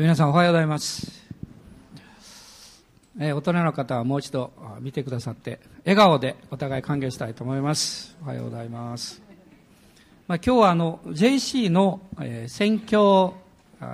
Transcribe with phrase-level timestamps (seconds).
[0.00, 1.10] 皆さんおはようございます。
[3.18, 8.16] えー、大人の方はもう一度見てくださって、笑顔でお互い歓迎したいと思います。
[8.22, 9.20] おはようございます。
[10.28, 13.34] まあ、今日はあの JC の、えー、選挙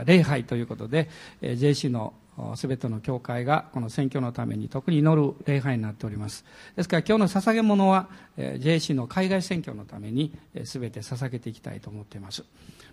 [0.05, 1.09] 礼拝ということで、
[1.41, 2.13] えー、JC の
[2.57, 6.45] すべての教会がこの選挙のために特に祈る礼拝になっております。
[6.77, 10.33] ですから今日の捧げ物は、えー、JC の海外選挙のために
[10.65, 12.45] すべ、て捧げていきたいと思っています。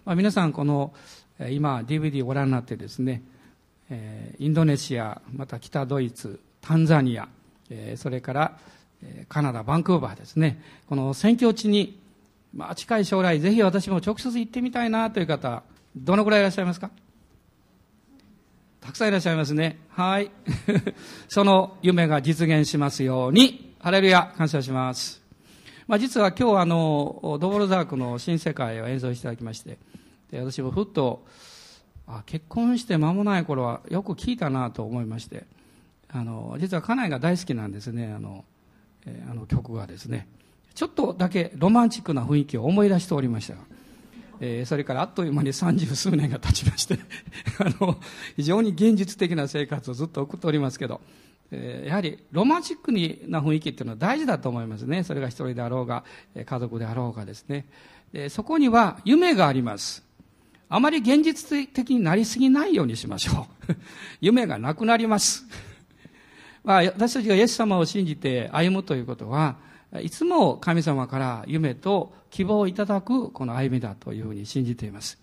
[0.05, 0.93] まあ、皆さんこの
[1.49, 3.23] 今 DVD をご覧になってですね
[4.39, 7.27] インドネシアまた北ドイツタンザニア
[7.97, 8.57] それから
[9.27, 11.99] カナダバンクーバーですねこの選挙地に、
[12.53, 15.63] まあ、近い将来ぜひ私も直接行ってみたいなという方
[15.95, 16.89] どのくらいいらっしゃいますか？
[18.81, 19.79] たくさんいらっしゃいますね。
[19.89, 20.31] はい。
[21.29, 23.75] その夢が実現しますように。
[23.79, 25.21] ハレルヤ感謝します。
[25.87, 29.77] まあ、実は今日あのドボルザークの新世界を演奏していただきまして
[30.31, 31.25] で私もふっと
[32.07, 35.45] あ結婚して間もない頃はよく聞いたなと思いまして
[36.07, 38.13] あの実は家内が大好きなんですね。
[38.13, 38.45] あの,、
[39.05, 40.27] えー、あの曲がですね。
[40.73, 43.55] ちょっとだけロマンチックな雰囲気を思い出しておりました、
[44.43, 46.97] えー、それからあっという間に三十数年が経ちまして
[47.59, 47.97] あの
[48.35, 50.99] 非常に現実的な生活をずっと送っておりますけど
[51.51, 52.91] えやはりロマンチック
[53.29, 55.03] な雰囲気っていうのは大事だと思いますね。
[55.03, 56.05] それが一人であろうが、
[56.45, 57.65] 家族であろうがですね。
[58.13, 60.03] でそこには夢があります。
[60.69, 63.75] あまり現実的になりすぎないようにしましょう。
[64.21, 65.45] 夢がなくなります。
[66.63, 69.57] まあ、私たちがイエス様を信じて歩むということは、
[69.99, 75.19] いつも神様から夢と希望をいただくこの歩みだというふうに信じています。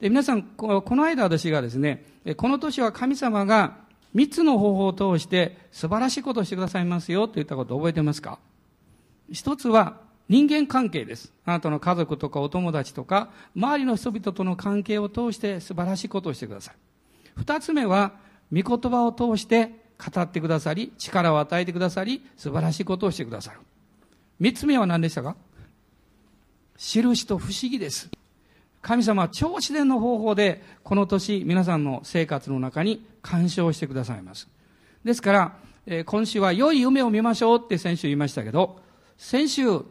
[0.00, 2.04] で皆さん、この間私がですね、
[2.36, 3.76] この年は神様が
[4.12, 8.38] 三つの方法を通して素晴らしいことをしてくださいますよと言ったことを覚えてますか？
[9.30, 11.32] 一つは人間関係です。
[11.44, 16.74] あなたの家族とかお友達とか、周りの人々との関係を通して素晴らしいことをしてください。
[17.36, 18.12] 二つ目は、
[18.52, 23.60] 御言葉を通して語ってくださり、力を与えてくださり、素晴らしいことをしてくださる。
[24.40, 25.36] 三つ目は何でしたか？
[26.78, 28.10] 印と不思議です。
[28.80, 34.48] 神様は超自然の方法で、この年、皆さんの生活の中に干渉してくださいます。
[35.04, 38.80] ですから、えー、今週は良い夢を見ましょうって先週言いましたけど、
[39.18, 39.82] 先週、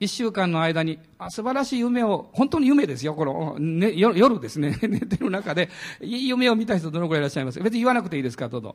[0.00, 5.70] 一週間の間に、あ、素晴らしい夢を、本当に夢ですよ、この、ね、夜ですね、 寝てる中で、
[6.00, 7.60] いい夢を見た人どのくらいいらっしゃいます？
[7.60, 8.74] 別に言わなくていいですか、どうぞ。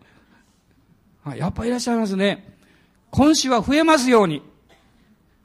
[1.25, 2.55] はい、やっぱいらっしゃいますね。
[3.11, 4.41] 今週は増えますように。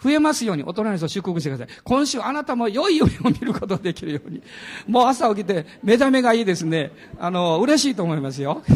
[0.03, 1.77] 増えますように、大人の人祝福してください。
[1.85, 4.43] 今週あなたも良い夢を見ることができるように。
[4.89, 6.91] もう朝起きて目覚めがいいですね。
[7.19, 8.63] あの、嬉しいと思いますよ。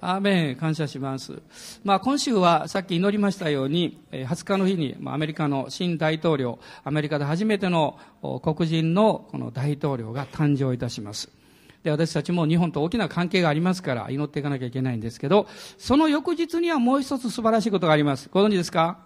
[0.00, 1.40] アーメン、感謝します。
[1.82, 7.98] まあ、今週はさっき祈りましたように、20日の日にアメリカの新大統領、アメリカで初めての
[8.42, 11.43] 黒人のこの大統領が誕生いたします。
[11.84, 15.46] で、私たちも日本と大きな関係がありますから祈っていかなきゃいけないんですけど、
[15.78, 18.28] その翌日にはもう一つ素晴らしいことがあります。
[18.32, 18.98] ご存知ですか？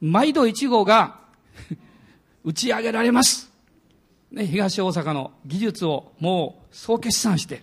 [0.00, 1.20] 毎度1号が
[2.42, 3.52] 打ち上げられます。
[4.32, 7.62] ね、東大阪の技術をもう総決算して、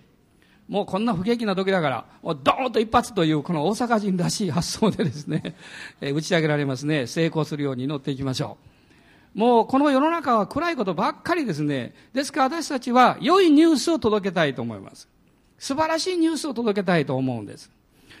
[0.68, 5.56] もうこんな不景気な時だから、もうドーンと一発というこの大阪人らしい発想でですね、
[6.00, 7.08] え打ち上げられますね。
[7.08, 8.79] 成功するように祈っていきましょう。
[9.34, 11.94] もうこの世の中は暗いことばっかりですね。
[12.12, 15.08] ですから私たちは良いニュースを届けたいと思います。
[15.58, 17.70] 素晴らしいニュースを届けたいと思うんです。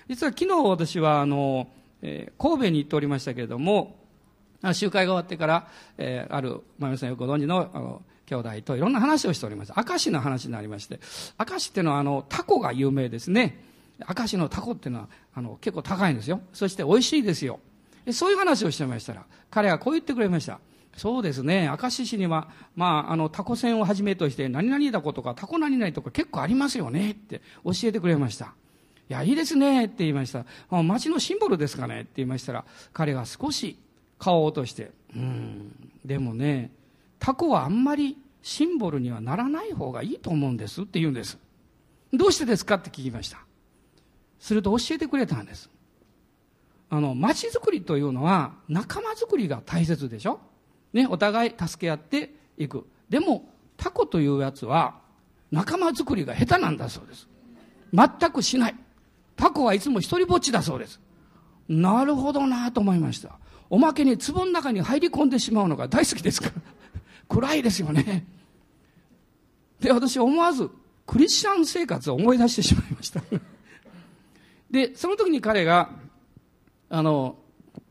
[0.08, 1.68] 実は昨日私はあの、
[2.02, 3.96] えー、神戸に行っておりましたけれども、
[4.72, 9.72] 集会が終わってから、えー、ある、まあ、皆さんよくご存知の、あの、兄弟といろんな話をしております。
[9.76, 11.00] 明石の話になりまして、
[11.38, 13.64] 明石っていうのはあの、タコが有名ですね。
[14.16, 16.40] 明石のタコっていうのは、あの、結構高いんですよ。
[16.52, 17.58] そして美味しいですよ。
[18.12, 20.60] そういう話をしてましたら、彼はこう言ってくれました。
[20.96, 21.70] そうですね。
[21.80, 28.54] 明石市には、まあ、あの、タコ船をはじめとして、何々だことか、タコ何々とか結構ありますよねって教えてくれました。
[29.08, 30.44] いや、いいですねって言いました。
[30.70, 33.78] 街のシンボルですかねって言いましたら、彼が少し
[34.18, 36.70] 顔を落として、うん、でもね、
[37.18, 41.38] タコはあんまりシンボルにはならない方がいいと思うんですって言うんです。
[42.12, 42.74] どうしてですか？
[42.76, 43.38] って聞きました。
[44.38, 45.70] すると教えてくれたんです。
[46.88, 50.40] あの、街づくりというのは仲間づくりが大切でしょ？
[50.92, 52.86] ね、お互い助け合っていく。
[53.08, 55.00] でも、タコというやつは
[55.50, 57.28] 仲間づくりが下手なんだそうです。
[57.92, 58.74] 全くしない。
[59.36, 61.00] タコはいつも一人ぼっちだそうです。
[61.68, 63.38] なるほどなと思いました。
[63.68, 66.54] おまけに壺の中に入り込んでしまうのが 大好きですから。
[67.28, 68.26] 暗いですよね。
[69.80, 70.68] で、私思わず
[71.06, 73.22] クリスチャン生活を思い出してしまいました。
[74.70, 75.90] で、その時に彼が、
[76.88, 77.36] あの、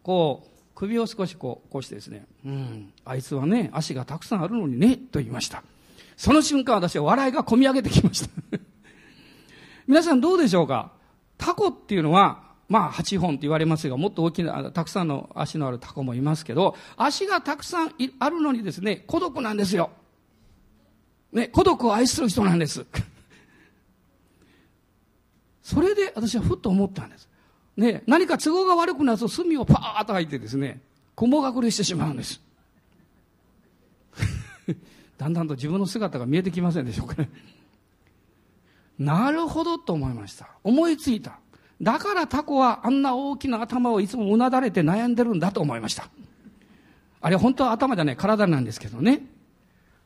[0.03, 0.48] こう、
[0.79, 5.61] 首を少しこう、こうしてですね、うん、あいつはね、足がたくさんあるのにね、と言いました。
[6.15, 8.29] その瞬間私は笑いが込み上げてきました。
[9.87, 10.93] 皆さんどうでしょうか？
[11.37, 19.91] タコっていうのは、まあ8本って言われますが、もっと大きな、たくさんの足のあるタコもいますけど、足がたくさんあるのにですね、孤独なんですよ。
[21.33, 22.85] ね、孤独を愛する人なんです。
[25.61, 27.28] それで私はふっと思ったんです。
[27.79, 30.81] ね、何か都合が悪くなると墨をパーッと吐いてですね、
[31.15, 32.41] 雲隠れしてしまうんです。
[35.17, 37.29] だんだんと自分の姿が見えてきませんでしょうかね。
[38.97, 40.49] なるほどと思いました。
[40.61, 41.39] 思いついた。
[41.81, 46.09] だからタコはあんな大きな頭をいつもうなだれて悩んでるんだと思いました。
[47.21, 49.25] あれ本当は頭じゃない体なんですけどね。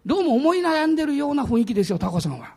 [0.05, 2.53] どうも思い悩んでるような雰囲気ですよ、タコさんは。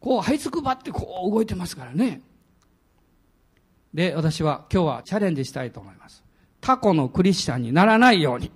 [0.00, 2.20] こう、這いつくばってこう動いてますからね。
[3.96, 6.22] で、私は今日はチャレンジしたいと思います。
[6.60, 8.52] タコのクリスチャンにならないように。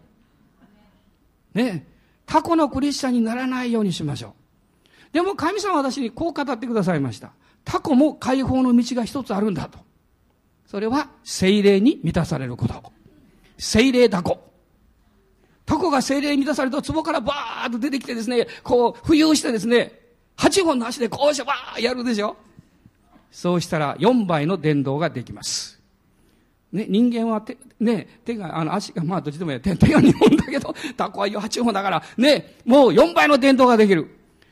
[1.54, 1.86] ね。
[2.26, 4.34] タコのクリスチャンにならないようにしましょ
[5.08, 5.14] う。
[5.14, 7.32] でも神様は私にこう語ってくださいました。
[7.64, 9.78] タコも解放の道が一つあるんだと。
[10.66, 12.92] それは精霊に満たされること。
[13.56, 14.52] 精霊タコ。
[15.64, 20.00] タコが精霊に満たされると壺からバーッと出てきてですね、こう浮遊してですね、
[20.36, 22.36] 8本の足でこうしてバーッやるでしょ。
[23.30, 25.80] そうしたら4倍の伝導ができます。
[26.72, 29.60] ね、人間は手、ね、手が、あの足が、まあどっちでもいい。
[29.60, 34.08] 手手が2本だけど、タコは8本だから、ね、もう4倍の伝導ができる。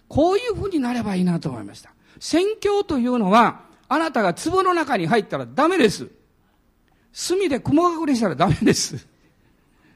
[0.09, 1.93] こういうふうになればいいなと思いました。
[2.19, 6.09] 宣教というのは、あなたが壺の中に入ったらダメです。
[7.13, 9.07] 墨で雲隠れしたらダメです。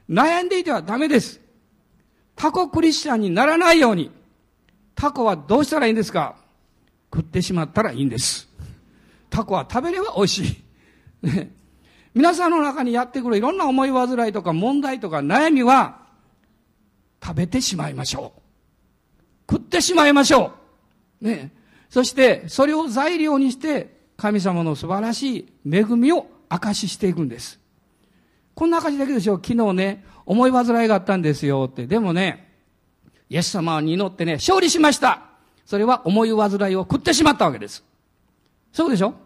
[0.09, 1.41] 悩んでいてはダメです。
[2.35, 4.11] タコクリスチャンにならないように、
[4.95, 6.37] タコはどうしたらいいんですか？
[7.13, 8.49] 食ってしまったらいいんです。
[9.33, 10.43] タコは食べれば美味し
[11.23, 11.25] い。
[11.25, 11.51] ね、
[12.13, 16.03] 皆さんの中にやってくるいろんな思い煩いとか問題とか悩みは、
[17.21, 19.51] 食べてしまいましょう。
[19.51, 20.53] 食ってしまいましょ
[21.21, 21.25] う。
[21.27, 21.51] ね。
[21.89, 27.59] そして、それを材料にして、神様の素晴らしい恵みを証ししていくんです。
[28.53, 29.37] こんな証だけでしょ。
[29.43, 31.87] 昨日ね、思い煩いがあったんですよって。
[31.87, 32.53] でもね、
[33.29, 35.23] イエス様に祈ってね、勝利しました。
[35.65, 37.83] それは思い煩いを食ってしまったわけです。
[38.71, 39.22] そうでしょ？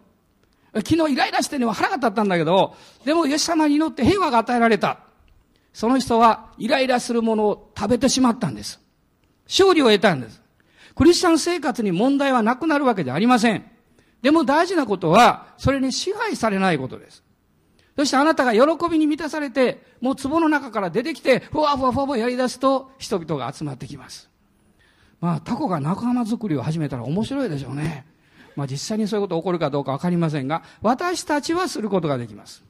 [0.86, 5.00] 昨日イライラしてね、腹が立ったんだけど、でもイエス様に祈って平和が与えられた。
[5.72, 8.80] その人はイライラするものを食べてしまったんです。
[9.46, 10.42] 勝利を得たんです。
[10.94, 13.64] クリスチャン生活に問題はなくなるわけじゃありません。
[14.20, 17.22] でも大事なことは、それに支配されないことです。
[17.96, 24.28] そしてあなたが喜びに満たされて、もう壺の中から出てきて、ふわふわふわふわやり出すと、人々が集まってきます。
[25.20, 28.06] まあ、タコが仲間作りを始めたら面白いでしょうね。
[28.58, 32.64] まあ実際にそういうことが起こるかどうかわかりませんが、私たちはすることができます。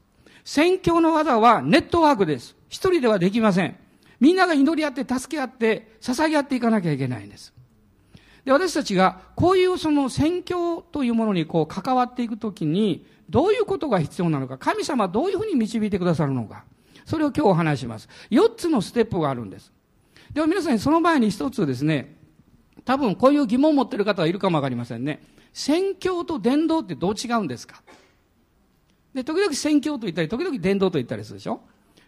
[0.45, 2.55] 宣教の技はネットワークです。
[2.69, 3.75] 一人ではできません。
[4.19, 7.53] みんなが祈り合って、助け合って、捧げ合っていかなきゃいけないんです。
[8.45, 16.65] で、私たちが、こういうその宣教というものにこう関わっていくときに、どういうことが必要なのか、神様はどういうふうに導いてくださるのか、
[17.05, 18.07] それを今日お話します。
[18.29, 19.71] 4つのステップがあるんです。
[20.33, 22.15] では皆さんその前に一つですね、
[22.85, 25.21] 多分こういう疑問を持っている方がいるかもわかりませんね。
[25.53, 27.81] 宣教と伝道ってどう違うんですか？
[29.13, 31.61] で、時々宣教と言ったり、時々伝道と言ったりするでしょ？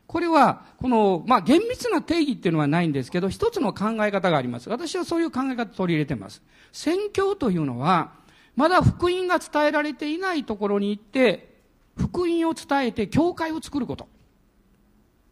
[0.07, 4.69] これは、この、まあ、厳密な定義っていうのはないんですけど、一つの考え方があります。
[4.69, 6.41] 私はそういう考え方取り入れてます。
[6.73, 8.13] 宣教というのは、
[8.57, 11.55] まだ福音が伝えられていないところに行って、
[11.97, 14.09] 福音を伝えて教会を作ること。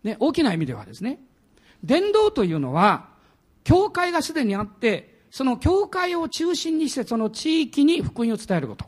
[0.04, 1.20] ね、大きな意味ではですね。
[1.84, 3.10] 伝道というのは、
[3.66, 8.86] 教会がすでにあって、その教会を中心にしてその地域に福音を伝えること。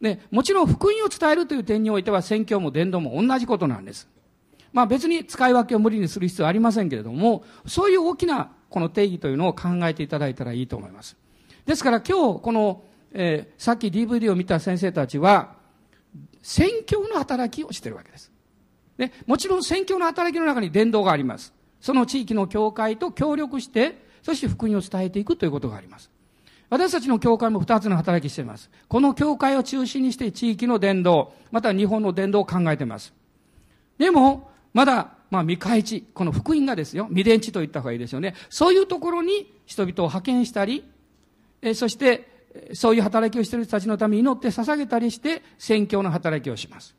[0.00, 4.08] で、もちろん福音を伝えるという点においては宣教も伝道も同じことなんです。
[4.72, 11.16] まあ別に使い分けを無理にする必要はありませんけれども、そういう大きなこの定義というのを考えていただいたらいいと思います。
[11.64, 12.82] ですから今日この、
[13.12, 15.54] えー、さっき DVD を見た先生たちは、
[16.42, 18.30] 宣教の働きをしているわけです。
[18.98, 21.54] で、もちろん宣教の働きの中に伝道があります。
[21.80, 26.10] その地域の教会と協力して、そして福音を伝えていくということがあります。
[26.70, 28.70] 私たちの教会も二つの働きしています。
[28.88, 33.12] この教会を中心にして地域の伝道、また日本の伝道を考えています。
[33.98, 38.34] でも、まだ、まあ、未開地、この福音がですよ、未伝地と言った方がいいですよね。
[38.48, 40.84] そういうところに人々を派遣したり、
[41.60, 42.28] えそして、
[42.72, 46.94] そういう働きをしている人たちのために祈って捧げたりして、宣教の働きをします。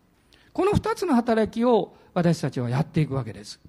[0.53, 3.59] この二つの働きを私たちはやっていくわけです。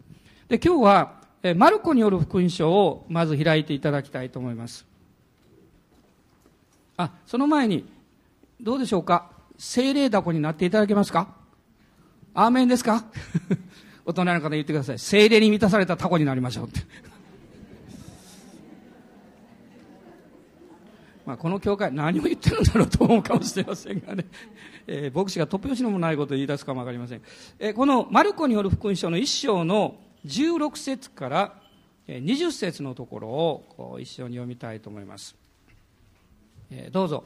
[0.49, 4.87] で、今日は、マルコによる福音書をまず開いていただきたいと思います。
[6.97, 7.85] あ、その前に、
[8.61, 9.31] どうでしょうか？
[9.59, 11.29] 精霊だこになっていただけますか？
[12.35, 13.05] アーメンですか？
[14.07, 14.99] 大人の方言ってください。
[14.99, 16.81] 精霊に満たされたタコになりましょうって。
[21.27, 24.27] まあ、この教会何を言ってるんだろうと思うかもしれませんがね、
[24.87, 27.23] えー、牧師が突拍子のもないことを言い出すかもわかりません。
[27.59, 31.55] えー、このマルコによる福音書の一章の16節から
[32.09, 35.35] 20節のところを一緒に読みたいと思います。
[36.71, 37.25] え、どうぞ。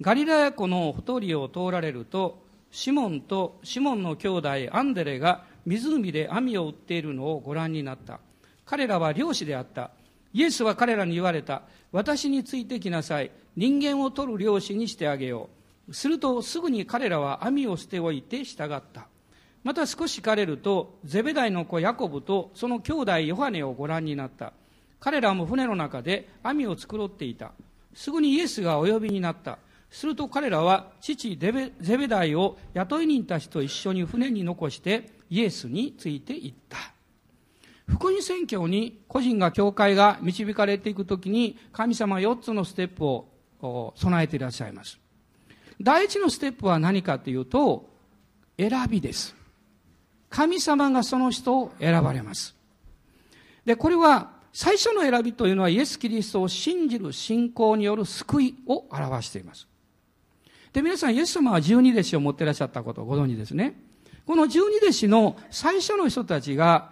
[0.00, 8.20] ガリラヤ湖のほとりを通られると、シモンとシモンの兄弟アンデレが湖で網を売っているのをご覧になった。
[8.66, 9.90] 彼らは漁師であった。
[10.32, 11.62] イエスは彼らに言われた。
[11.92, 13.30] 私についてきなさい。
[13.56, 15.48] 人間を取る漁師にしてあげよ
[15.88, 15.94] う。
[15.94, 19.06] するとすぐに彼らは網を捨ておいて従った。
[19.64, 24.52] また少し枯れると、ゼベダイの子ヤコブとその兄弟ヨハネをご覧になった。
[25.00, 27.52] 彼らも船の中で網を繕っていた。
[27.94, 29.58] すぐにイエスがお呼びになった。
[29.90, 36.78] すると彼らは父ゼベダイを雇い人たちと一緒に船に残してイエスについて行った。
[37.86, 44.98] 福音宣教に個人が教会が導かれていくときに神様は4つのステップを備えていらっしゃいます。
[45.80, 47.88] 第一のステップは何かというと、
[48.56, 49.34] 選びです。
[50.34, 52.56] 神様がその人を選ばれます。
[53.64, 59.68] で、これは最初の選びというのはイエス・キリストを信じる信仰による救いを表しています。
[60.72, 63.80] で、皆さん、イエス様は十二弟子を持っていらっしゃったことをご存知ですね。
[64.26, 66.90] この十二弟子の最初の人たちが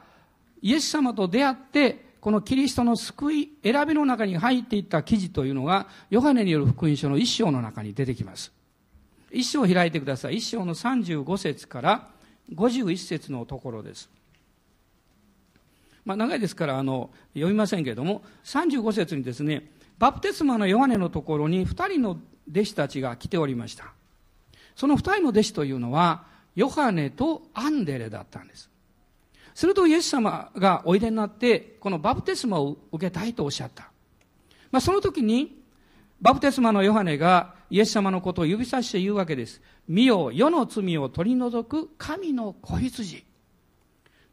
[0.60, 8.52] イエス様と出会って、このキリストの救い、選びの中に入っていった記事というのが、ヨハネによる福音書の一章の中に出てきます。
[9.32, 10.36] 一章を開いてください。
[10.36, 12.12] 一章の35節から
[12.54, 14.10] 51節のところです。
[16.04, 22.18] まあ、長いですからあの読みませんけれども35節にですねバプテスマのヨハネのところに2人の
[22.50, 23.92] 弟子たちが来ておりました
[24.74, 26.24] その2人の弟子というのは
[26.56, 28.68] ヨハネとアンデレだったんです
[29.54, 33.90] するとイエス様がおいでになって、このバプテスマを受けたいとおっしゃった。
[34.70, 35.60] まあ、その時に、
[36.20, 39.62] バプテスマのヨハネがイエス様のことを指さして言うわけです。
[39.88, 43.24] 見よ、世の罪を取り除く神の子羊。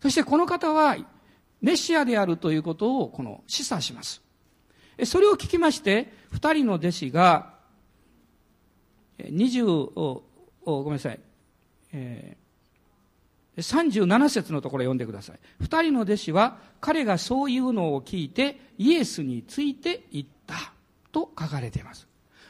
[0.01, 0.97] そしてこの方は、
[1.61, 4.21] メシアであるということをこの示唆します。
[5.05, 7.53] それを聞きまして、二人の弟子が、
[9.19, 10.23] 二十、ご
[10.65, 11.19] めんなさい、
[11.93, 12.49] えー
[13.61, 15.39] 37節のところ読んでください。
[15.59, 20.55] 二人の弟子は彼がそういうのを聞いてイエスについて行った
[21.11, 22.08] と書かれています。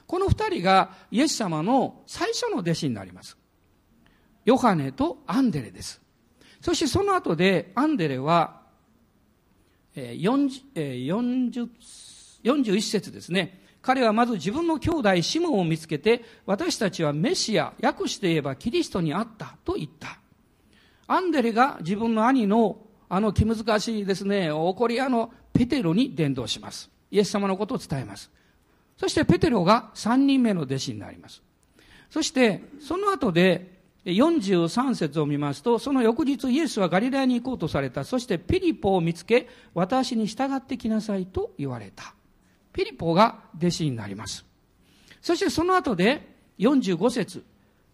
[0.10, 3.38] この二人がイエス様の最初の弟子になります。
[4.44, 6.02] ヨハネとアンデレです。
[6.62, 8.60] そしてその後でアンデレは
[9.96, 11.70] 40 40
[12.44, 13.62] 41節ですね。
[13.84, 20.18] 彼はまず自分の兄弟シモンを見つけて私たちはメシア、訳して言えばキリストに会ったと言った。
[21.06, 26.90] アンデレが自分の兄のあの気難しいですね、怒り屋のペテロに伝道します。
[27.12, 28.32] イエス様のことを伝えます。
[29.00, 31.42] そしてペテロが3人目の弟子になります。
[32.10, 38.04] そして、その後で43節を見ますと、その翌日イエスはガリラヤに行こうとされた。
[38.04, 42.14] そしてピリポを見つけ、私に従ってきなさいと言われた。
[42.74, 44.46] ピリポが弟子になります。
[45.22, 47.46] そしてその後で45節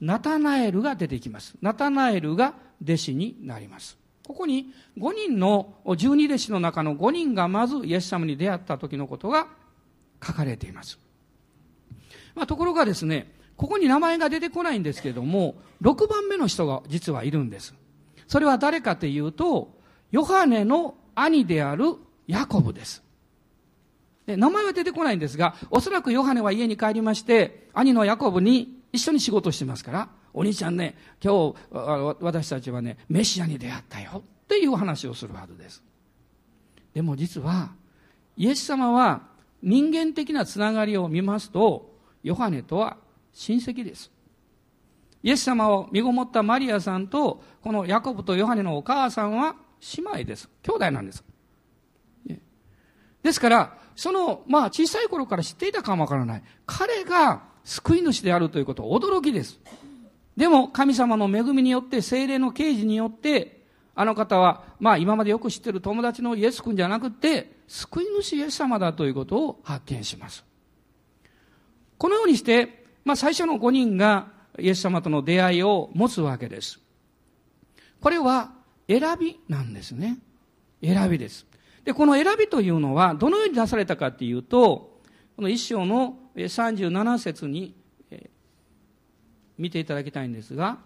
[0.01, 1.55] ナタナエルが出てきます。
[1.61, 3.95] ナタナエルが弟子になります。
[4.27, 9.47] ここに5人の十二弟子の中の5人がまずイエス様に出会った時のことが
[10.25, 10.99] 書かれています。
[12.33, 17.73] まあ、ところがですね、ここに名前が出てこないんですけども、6番目の人が実はいるんです。
[18.27, 19.79] それは誰かというと、
[20.11, 21.95] ヨハネの兄である
[22.27, 23.03] ヤコブです。
[24.25, 35.83] で名前は出てこないんですが、おそらくヨハネは家に帰りまして、兄のヤコブに一緒に仕事してますから、お兄ちゃんね、今日私たちはね、メシアに出会ったよっていう話をするはずです。
[36.93, 37.73] でも実は、
[38.35, 41.93] イエス様は人間的なつながりを見ますと、
[42.23, 42.97] ヨハネとは
[43.33, 44.11] 親戚です。
[45.23, 49.55] イエス様を身ごもったマリアさんと、このヤコブとヨハネのお母さんは
[49.97, 50.49] 姉妹です。
[50.63, 51.23] 兄弟なんです。
[53.23, 56.43] ですから、その、まあ小さい頃から知っていたかもわからない。
[56.67, 59.59] 彼が救い主であるということは驚きです。
[60.37, 63.54] でも神様の恵みによって精霊の啓示によって
[63.95, 70.43] あの方はまあ今までよく知ってる友達のイエス君じゃなくて救い主イエス様だということを発見します。
[71.97, 74.27] このようにして、まあ最初の5人が
[74.59, 76.79] イエス様との出会いを持つわけです。
[78.01, 78.51] これは
[78.87, 80.17] 選びなんですね。
[80.83, 81.45] 選びです。
[81.85, 84.99] で、この選びというのはどのように出されたかっていうと、
[85.35, 87.75] この一章の37節に
[89.57, 90.79] 見ていただきたいんですが、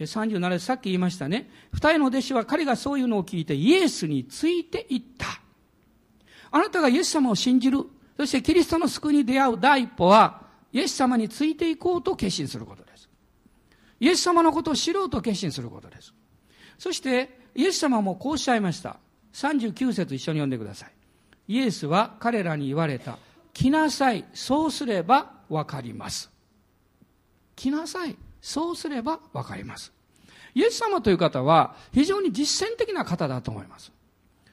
[0.00, 1.48] 37節さっき言いましたね。
[1.72, 5.40] 二人の弟子は彼がそういうのを聞いてイエスについていった。
[6.50, 7.84] あなたがイエス様を信じる。
[8.16, 13.08] そしてキリストの救いに出会う第一歩は、イエス様についていこうと決心することです。
[14.00, 16.12] イエス様のことを知ろうと決心することです。
[16.78, 18.98] そして、イエス様もこうおっしゃいました。
[19.32, 20.92] 39節一緒に読んでください。
[21.48, 23.18] イエスは彼らに言われた。
[23.52, 24.24] 来なさい。
[24.32, 26.30] そうすればわかります。
[27.56, 28.16] 来なさい。
[28.44, 29.90] そうすればわかります。
[30.54, 33.90] イエス様という方は非常に実践的な方だと思います。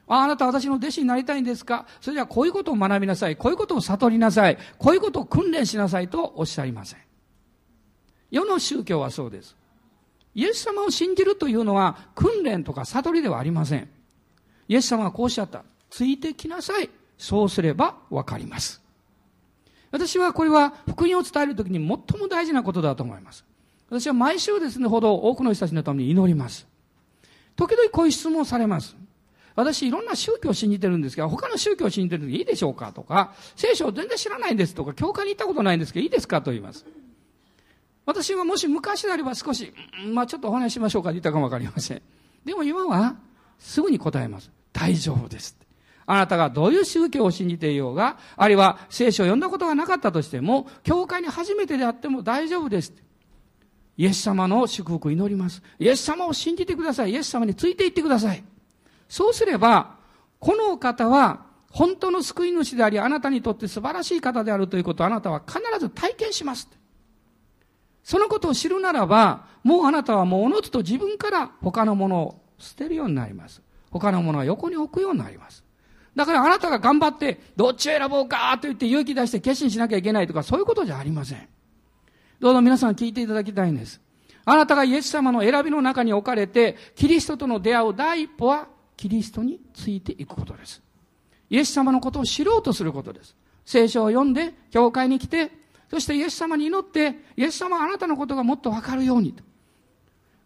[0.08, 1.86] ああなた私の弟子になりたいんですか？
[2.00, 3.36] それじゃあこういうことを学びなさい。
[3.36, 4.58] こういうことを悟りなさい。
[4.78, 7.00] こういうことを訓練しなさいとおっしゃいません。
[8.32, 9.58] 世の宗教はそうです。
[10.36, 13.90] イエス様を信じるというのは訓練とか悟りではありません。
[14.70, 15.66] イエス様はこうおっしゃった。
[15.90, 16.90] ついてきなさい。
[17.18, 18.82] そうすればわかります。
[19.92, 23.44] 私はこれは福音を伝えるときに最も大事なことだと思います。
[23.92, 26.66] 私は毎週ですね、ほど多くの人たちのために祈ります。
[27.58, 28.96] 時々こういう質問をされます。
[29.54, 36.86] 私いろんな宗教を信じてるんですけど、他の宗教を信じてるんでいいでしょうかとか、聖書を全然知らないんですとか、教会に行ったことないんですけど、いいですかと言います。
[38.06, 39.74] 私はもし昔であれば少し、
[40.14, 42.02] まあちょっとお話ししましょうかと言ったかもわかりません。
[42.46, 43.18] でも今は、
[43.60, 44.52] すぐに答えます。
[44.72, 45.58] 大丈夫です。
[46.06, 52.94] あなたがどういう宗教を信じていようが、あるいは聖書を読んだことがなかったとしても、教会に初めてであっても大丈夫です。
[54.02, 55.62] イエス様の祝福を祈ります。
[55.78, 57.12] イエス様を信じてください。
[57.12, 58.44] イエス様についていってください。
[59.08, 59.98] そうすれば、
[60.40, 66.68] このお方は本当の救い主であり、あなたにとって素晴らしい方であるということをあなたは必ず体験します。
[68.04, 73.62] そのことを知るならば、もうあなたはもうおのずと自分から他のものを捨てるようになります。
[73.92, 75.64] 他のものは横に置くようになります。
[76.16, 81.48] だからあなたが頑張って、どっちを選ぼうかと言って勇気出して決心しなきゃいけないとか、そういうことじゃありません。
[82.42, 84.02] どうぞ皆さん聞いていただきたいんです。
[84.46, 88.68] あなたがイエス様の選びの中に置かれて、キリストとの出会う第一歩は、
[88.98, 90.82] キリストについていくことです。
[91.52, 93.36] イエス様のことを知ろうとすることです。
[93.64, 95.52] 聖書を読んで、教会に来て、
[95.92, 99.44] そしてイエス様に祈って、イエス様あなたのことがもっとわかるようにと。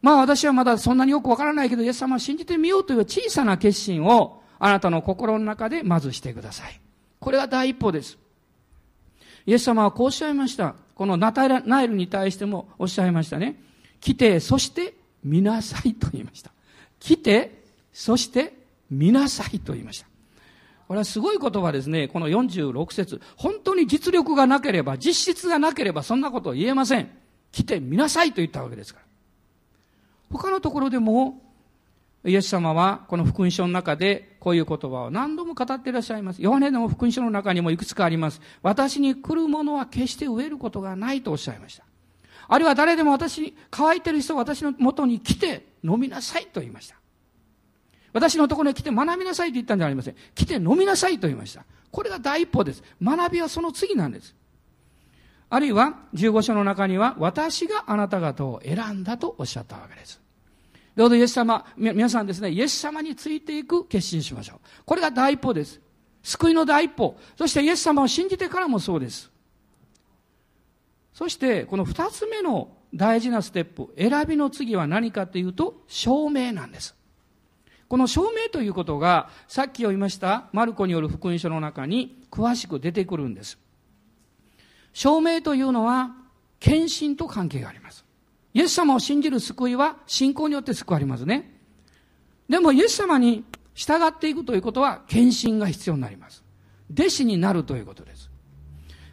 [0.02, 6.82] まあ私はまだそんなによくわからないけど、イエス様を信じてみようという小さな決心を、あなたの心の中でまずしてください。
[7.22, 8.18] これが第一歩です。
[9.46, 10.76] イエス様はこうおっしゃいました。
[10.96, 13.62] このナタナイルに対してもおっしゃいましたね。
[14.00, 16.52] 来て、そして見なさいと言いました。
[17.00, 18.54] 来て、そして
[18.90, 20.08] 見なさいと言いました。
[20.88, 22.08] これはすごい言葉ですね。
[22.08, 23.22] この46節。
[23.36, 27.10] 本当に実力がなければ、実質がなければそんなことを言えません。
[27.52, 29.06] 来て見なさいと言ったわけですから。
[30.32, 31.42] 他のところでも
[32.26, 36.42] イエス様はこの福音書の中でこういう言葉を何度も語っていらっしゃいます。
[36.42, 38.42] ヨハネの福音書の中にもいくつかあります。
[38.64, 41.84] 私に来るものは決して飢えることがないとおっしゃいました。
[42.48, 46.96] あるいは誰でも私に乾いてる人は私の元に来て飲みなさいと言いました。
[48.12, 50.16] 私のところに来て学びなさいと言ったんじゃありません。
[50.34, 51.64] 来て飲みなさいと言いました。
[51.92, 52.84] これが第一歩です。
[53.02, 54.36] 学びはその次なんです。
[55.50, 60.25] あるいは15章の中には私があなた方を選んだとおっしゃったわけです。
[60.96, 64.60] どうぞイエス様、皆さんですね、イエス様についていく決心しましょう。
[64.86, 65.82] これが第一歩です。
[66.24, 67.18] 救いの第一歩。
[67.38, 69.30] そしてイエス様を信じてからもそうです。
[71.14, 76.96] そして、この二つ目の大事なステップ、選びの次は何かというと、証明なんです。
[77.88, 83.60] この証明ということが、さっき読みましたマルコによる福音書の中に詳しく出てくるんです。
[84.94, 86.16] 証明というのは、
[86.60, 88.06] 献身と関係があります。
[88.56, 91.60] イエス様を信じる救いは信仰によって救われますね。
[92.48, 96.42] でもイエス様に従っていくということは献身が必要になります。
[96.90, 98.32] 弟子になるということです。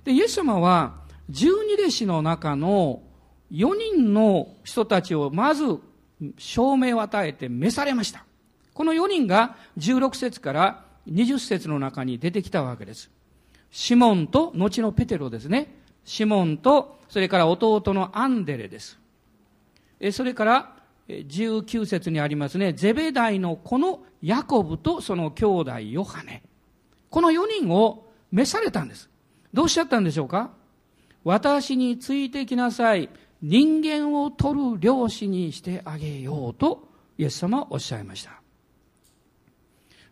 [0.05, 0.95] で、イエス様は
[1.29, 3.03] 十二弟子の中の
[3.51, 5.65] 4人の人たちをまず
[6.39, 8.25] 証明を与えて召されました。
[8.75, 13.11] この4人が16節から20節の中に出てきたわけです。
[13.73, 15.75] シモンと後のペテロですね。
[16.05, 19.02] シモンとそれから弟のアンデレです。
[20.11, 20.77] それから
[21.09, 26.43] 19節にありますね、ゼベダイの子のヤコブとその兄弟ヨハネ。
[27.11, 29.11] この4人を召されたんです。
[29.53, 30.51] どうしちゃったんでしょうか？
[31.25, 33.11] 私についてきなさい。
[33.43, 36.89] 人間を取る漁師にしてあげようと、
[37.19, 38.41] イエス様はおっしゃいました。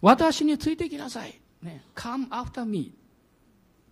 [0.00, 1.40] 私についてきなさい。
[1.62, 2.92] ね、come after me.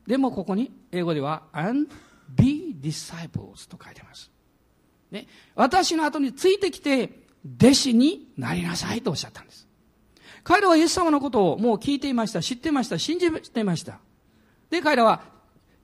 [0.07, 1.89] でもここに英語では and
[2.35, 4.31] be disciples と書いてます。
[5.11, 7.27] ね、私の後についてきて、
[7.61, 9.67] 弟子になりなさいとおっしゃったんです。
[10.45, 13.99] 彼らはイエス様のことをもう聞いていました、知ってました、信じていました。
[14.71, 15.23] で、彼らは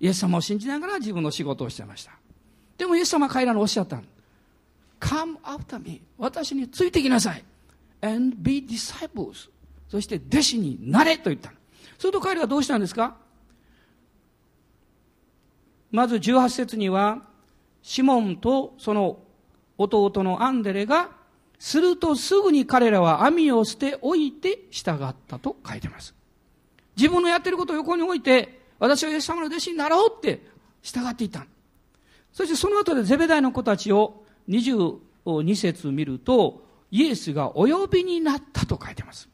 [0.00, 2.12] イエス様を信じながら自分の仕事をしていました。
[2.76, 4.02] でもイエス様は彼らにおっしゃった。
[5.00, 6.02] Come after me.
[6.18, 7.44] 私についてきなさい。
[8.02, 9.50] And be disciples.
[9.88, 11.52] そして弟子になれと言った。
[11.98, 13.16] すると彼らはどうしたんですか？
[15.90, 17.22] まず18節には、
[17.84, 19.18] シモンとその
[19.76, 21.10] 弟のアンデレが、
[21.58, 26.14] するとすぐに彼らは網を捨て置いて従ったと書いてます。
[26.96, 30.42] 自分のやってることを横に置いて、私はイエス様の弟子になろうって
[30.82, 31.46] 従っていた。
[32.32, 39.28] そしてその後でゼベダイの子たちを22節見ると、イエスがお呼びになったと書いてます。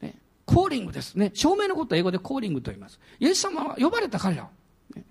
[0.00, 1.30] ね、コーリングですね。
[1.32, 2.98] 証明のことは英語でコーリングと言います。
[3.20, 4.48] イエス様は呼ばれた彼らを。
[4.96, 5.04] ね、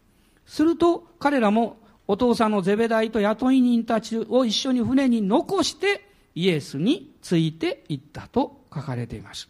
[0.45, 1.77] すると彼らも
[2.11, 9.47] お父さんのゼベダイと雇い人たちを一緒に船に残してイエスについていったと書かれています。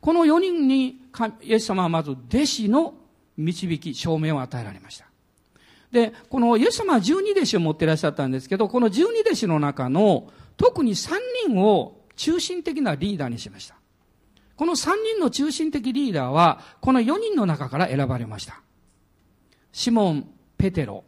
[0.00, 1.00] この4人に
[1.42, 2.94] イエス様はまず弟子の
[3.36, 5.06] 導き、証明を与えられました。
[5.90, 11.10] で、このイエス様は12弟子を持っていらっしゃったんですけど、この12弟子の中の特に3
[11.48, 13.74] 人を中心的なリーダーにしました。
[14.54, 18.60] この3人の中心的リーダーは、この4人の中から選ばれました。
[19.72, 21.02] シモン・ペテロ、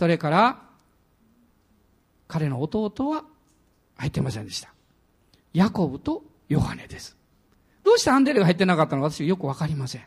[0.00, 0.62] それから、
[2.26, 3.24] 彼の弟は
[3.98, 4.72] 入ってませんでした。
[5.52, 7.18] ヤコブとヨハネです。
[7.84, 10.02] どうしてアンデレが入ってなかったのか私よくわかりません。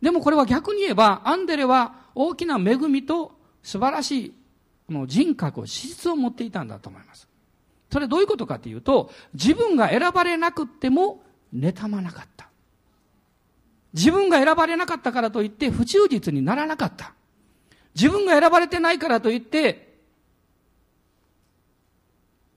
[0.00, 3.32] でもこれは逆に言えば、アンデレは大きな恵みと
[3.64, 4.34] 素晴らしい
[4.86, 7.26] この人格を、資質を持っていたんだと思います。
[7.90, 11.20] それどういうことかというと、自分が選ばれなくても
[11.52, 12.48] 妬まなかった。
[13.92, 17.12] 自分が選ばれなかったからといって不忠実にならなかった。
[17.94, 19.90] 自分が選ばれてないからといって、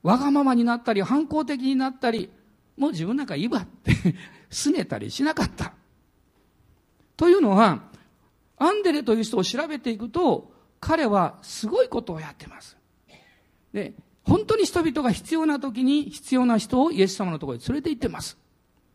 [0.04, 2.30] わがままになったり、反抗的になったり、
[2.78, 3.94] もう自分なんかいいわって
[4.52, 5.74] 拗ねたりしなかった。
[7.16, 7.84] というのは、
[8.58, 12.78] アンデレという人を調べていくと、彼はすごいことをやってます。
[13.72, 13.94] で、
[14.26, 18.38] 本当に人々が必要な時に必要な人をイエス様のところに連れて行ってます。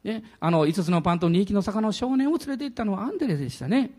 [0.05, 3.91] ね、あの、五つのパンと二匹の魚の少年を連れて行ったのはアンデレでしたね。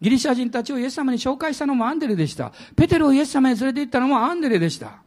[0.00, 2.52] ギリシャ人たちをイエス様に紹介したのもアンデレでした。
[2.76, 5.02] ペテロをイエス様に連れて行ったのもアンデレでした。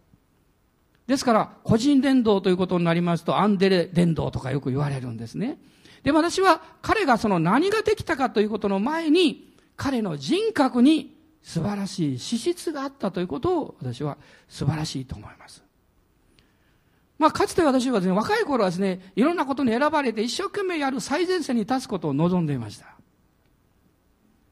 [1.07, 5.59] ですから、個人伝道ということになりますと、アンデレ伝道とかよく言われるんですね。
[6.03, 15.63] で、私は彼がその何ができたかということの前に、彼の人格に素晴らしい資質があったということを私は素晴らしいと思います。
[17.17, 22.98] まあ、かつて私はですね、若い頃はですね、いろんなことに選ばれて一生懸命やる最前線に立つことを望んでいました。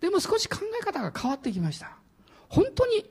[0.01, 1.97] でも少し考え方が変わってきました。
[2.49, 3.05] 本当に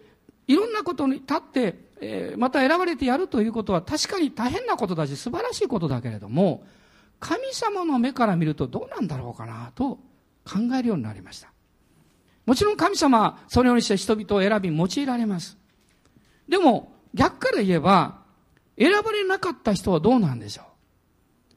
[0.46, 6.64] いろんなことに立って、えー、また選ばれてやるということは確かに大変なことだし素晴らしいことだけれども、
[7.18, 9.98] 神様の目から見るとどうなんだろうかなと
[10.44, 11.50] 考えるようになりました。
[12.44, 15.58] もちろん神様はそのようにして人々を選び用いられます。
[16.48, 18.22] でも逆から言えば、
[18.78, 20.64] 選ばれなかった人はどうなんでしょう？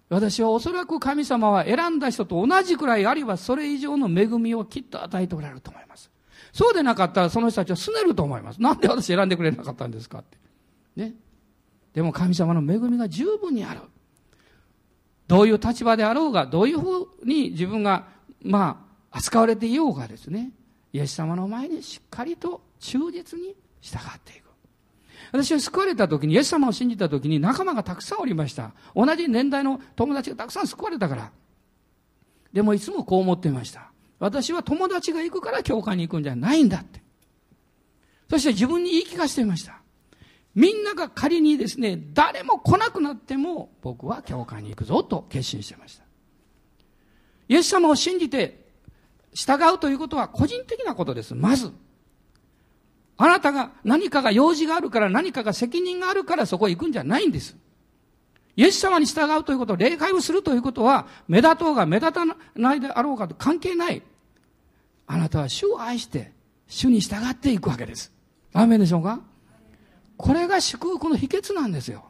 [0.10, 6.10] 私はおそらく神様は選んだ人と同じくらいあるいはそれ以上の恵みをきっと与えておられると思います。
[6.52, 8.62] そうでなかったらその人たちは拗ねると思います。
[8.62, 10.38] なんで私選んでくれなかったんですかって。
[10.96, 11.14] ね。
[11.94, 13.82] でも神様の恵みが十分にある。
[15.28, 18.08] どういう立場であろうが、どういうふうに自分が、
[18.42, 20.52] まあ、扱われていようがですね、
[20.92, 24.49] イエス様の前にしっかりと忠実に従っていく。
[25.32, 28.74] 私は救われた時に、イエス様を信じた時に仲間がたくさんおりました。
[28.96, 31.32] 同じ年代の友達がたくさん救われたから。
[32.52, 33.92] でもいつもこう思っていました。
[34.20, 37.02] 私は友達が行くから教会に行くんじゃないんだって。
[38.30, 39.82] そして自分に言い聞かせていました。
[40.56, 46.04] みんなが仮にですね、誰も来なくなっても僕は教会に行くぞと決心していました。
[47.48, 48.68] イエス様を信じて
[49.34, 51.36] 従うということは個人的なことです。
[51.36, 51.72] まず。
[53.22, 57.58] あなたが何かが用事があるから何かが責任があるからそこへ行くんじゃないんです。
[58.56, 62.24] イエス様に従うということ、礼拝をするということは、目立とうが目立た
[62.56, 64.02] ないであろうかと関係ない。
[65.06, 66.32] あなたは主を愛して、
[66.68, 68.12] 主に従っていくわけです。
[68.54, 69.20] アーメンでしょうか？
[70.16, 72.06] これが祝福の秘訣なんですよ。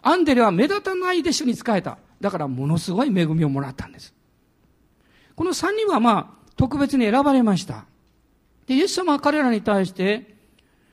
[0.00, 1.98] アンデレは目立たないで主に仕えた。
[2.20, 4.14] だからものすごい恵みをもらったんです。
[5.36, 7.84] この三人はまあ、特別に選ばれました。
[8.70, 10.36] で、イエス様は彼らに対して、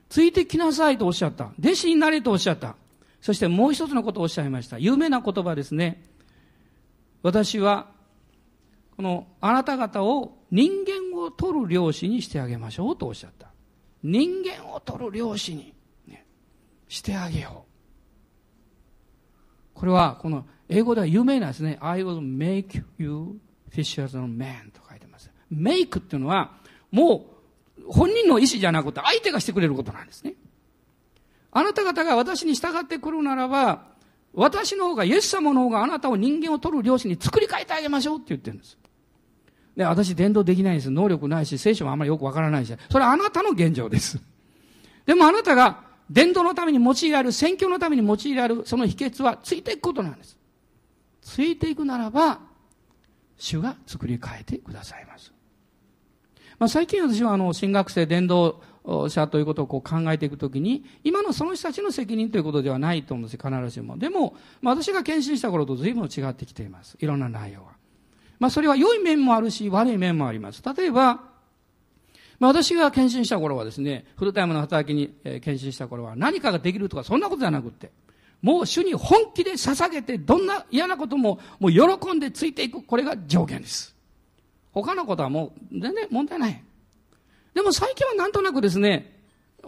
[0.09, 1.51] ついてきなさいとおっしゃった。
[1.59, 2.75] 弟子になれとおっしゃった。
[3.21, 4.79] そしてもう一つのことをおっしゃいました。
[4.79, 6.03] 有名な言葉ですね。
[7.21, 7.91] 私は、
[8.95, 13.51] このあなた方を人間を取る漁師にしてあげましょうとおっしゃった。
[14.01, 15.75] 人間を取る漁師に、
[16.07, 16.25] ね、
[16.87, 17.65] してあげよ
[19.75, 19.79] う。
[19.79, 21.77] これは、この英語では有名なんですね。
[21.79, 25.29] I will make you fishers of men と書いてます。
[25.53, 26.57] make っていうのは、
[26.89, 27.36] もう
[27.89, 30.33] 本人の意思じゃなくて相手がしてくれることなんですね。
[31.51, 33.85] あなた方が私に従ってくるならば、
[34.33, 38.77] 私の方が、イエス様の方があなたを人間を取る漁師に作り変えてあげましょうって言ってるんです。
[39.75, 40.91] で、私伝道できないんです。
[40.91, 42.75] 能力ないし、聖書もあんまりよくわからないし。
[42.91, 44.19] それはあなたの現状です。
[45.05, 50.37] でもあなたが伝道のために用いられる、宣教のために用いられる、その秘訣はついていくことなんです。
[51.21, 52.39] ついていくならば、
[53.37, 55.33] 主が作り変えてくださいます。
[56.59, 58.61] まあ、最近私はあの、新学生伝道
[59.09, 63.97] 者ということをこう考えていくときに、今のその人たちの責任ということではないと思うんです必ずしも。
[63.97, 66.97] でも、まあ、私が献身した頃と随分違ってきています。
[66.99, 67.77] いろんな内容は。
[68.39, 70.63] まあ、それは良い面もあるし、悪い面もあります。
[70.75, 71.37] 例えば、
[72.39, 77.91] まあ、私が献身した頃はですね、フルタイムの働きに、献身した頃は何かができるとかそんなことじゃなくって、
[78.41, 83.96] もう主に本気で捧げて、どんな嫌なことももう喜んでついていく、これが条件です。
[84.83, 86.63] 他のことはもう全然問題ない。
[87.53, 89.19] でも最近はなんとなくですね、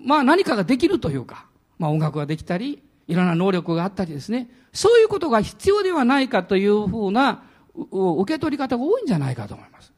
[0.01, 7.43] まあ何かができるというか、まあ音楽ができたり、いろんな能力があったりですね、そういうことが必要ではないかというふうな
[7.75, 9.91] 受け取り方が多いんじゃないかと思います。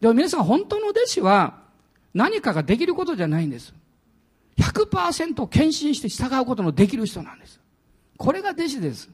[0.00, 1.62] でも皆さん本当の弟子は
[2.12, 3.72] 何かができることじゃないんです。
[4.58, 7.60] 100%献身して従うことのできる人なんです。
[8.16, 9.10] これが弟子です。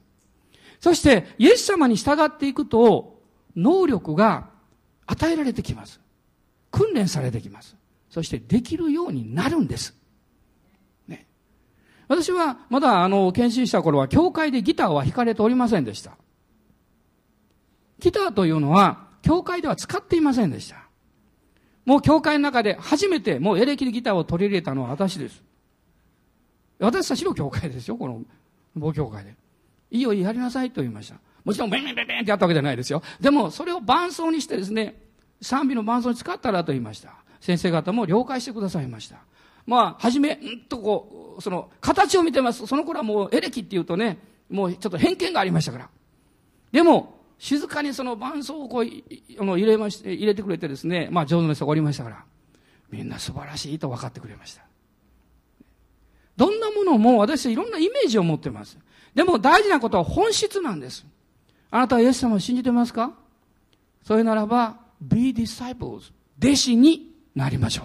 [0.81, 3.21] そして、イエス様に従っていくと、
[3.55, 4.49] 能力が
[5.13, 6.01] 与えられてきます。
[6.71, 7.77] 訓練されてきます。
[8.09, 9.95] そしてできるようになるんです。
[11.07, 11.27] ね。
[12.09, 16.17] 私はまだあの、検診した頃は教会でギターは弾かれておりませんでした。
[17.99, 20.89] ギターというのは、教会では使っていませんでした。
[21.85, 25.43] もう教会の中で初めてもうエレキギターを取り入れたのは私です。
[26.79, 28.23] 私たちの教会ですよ、この
[28.79, 29.35] 母教会で。
[29.91, 31.17] いいよ、やりなさいと言いました。
[31.45, 33.03] もちろん、ベンベンベンベンってやったわけじゃないですよ。
[33.21, 35.01] でも、それを伴奏にしてですね、
[35.41, 37.15] 賛美の伴奏に使ったらと言いました。
[37.41, 39.19] 先生方も了解してくださいました。
[39.67, 42.67] まあ、はじめ、んとこう、その、形を見てます。
[42.67, 44.19] その頃はもう、エレキって言うとね、
[44.51, 45.89] もうちょっと偏見がありましたから。
[46.71, 48.87] でも、静かにその伴奏をこう、
[49.41, 52.25] あの入れまして、入れてくれてですね、まあ上手な人がおりましたから、
[52.91, 54.63] みんな素晴らしいと分かってくれました。
[56.37, 58.79] どんなものも私はいろんなイメージを持ってます。
[59.15, 61.05] でも大事なことは本質なんです。
[61.73, 63.15] あなたはイエス様を信じてますか？
[64.05, 66.13] それならば、be disciples。
[66.39, 67.85] 弟子になりましょ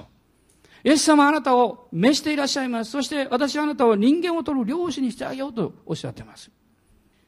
[0.84, 0.90] う。
[0.90, 2.92] イエス様あなたを召していらっしゃいます。
[2.92, 6.52] そして私はあなたを人間を取る漁師にしてあげようとおっしゃってます。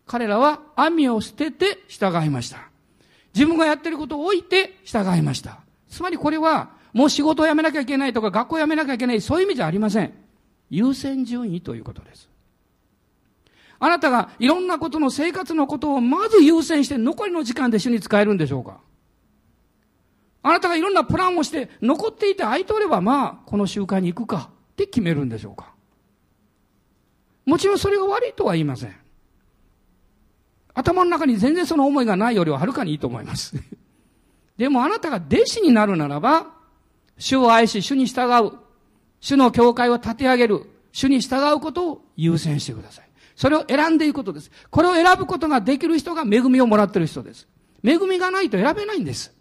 [0.05, 2.69] 彼らは網を捨てて従いました。
[3.33, 5.59] 自分がやってることを置いて従いました。
[5.89, 10.13] つまりこれは、もう仕事を辞めなきゃいけないとか、学校を辞めなきゃいけない、そういう意味じゃありません。
[10.69, 12.28] 優先順位ということです。
[13.79, 18.81] あなたがいろんなことの生活のことをまず優先して残りの時間で主に使えるんでしょうか？
[20.43, 25.73] あなたがいろんなプランをして残っていて空いておればまあこの集会に行くかって決めるんでしょうか？
[27.45, 28.95] もちろんそれが悪いとは言いません。
[30.73, 33.55] 頭の中に全然その思いがないよりははるかにいいと思います。
[34.57, 36.53] でもあなたが弟子になるならば、
[37.17, 38.51] 主を愛し、主に従う。
[39.19, 40.69] 主の教会を立て上げる。
[40.91, 43.08] 主に従うことを優先してください。
[43.39, 44.51] それを選んでいくことです。
[44.69, 47.47] これを選ぶことができる人が恵みをもらっている人です。
[47.81, 49.33] 恵みがないと選べないんです。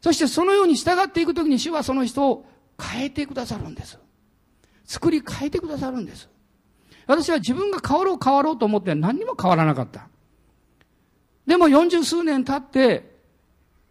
[0.00, 2.46] そしてそのように従っていくときに主はその人を
[2.80, 3.98] 変えてくださるんです。
[4.86, 6.30] 作り変えてくださるんです。
[7.06, 10.08] 私は自分が変わろう変わろうと思って何にも変わらなかった。
[11.46, 13.14] でも40数年経って、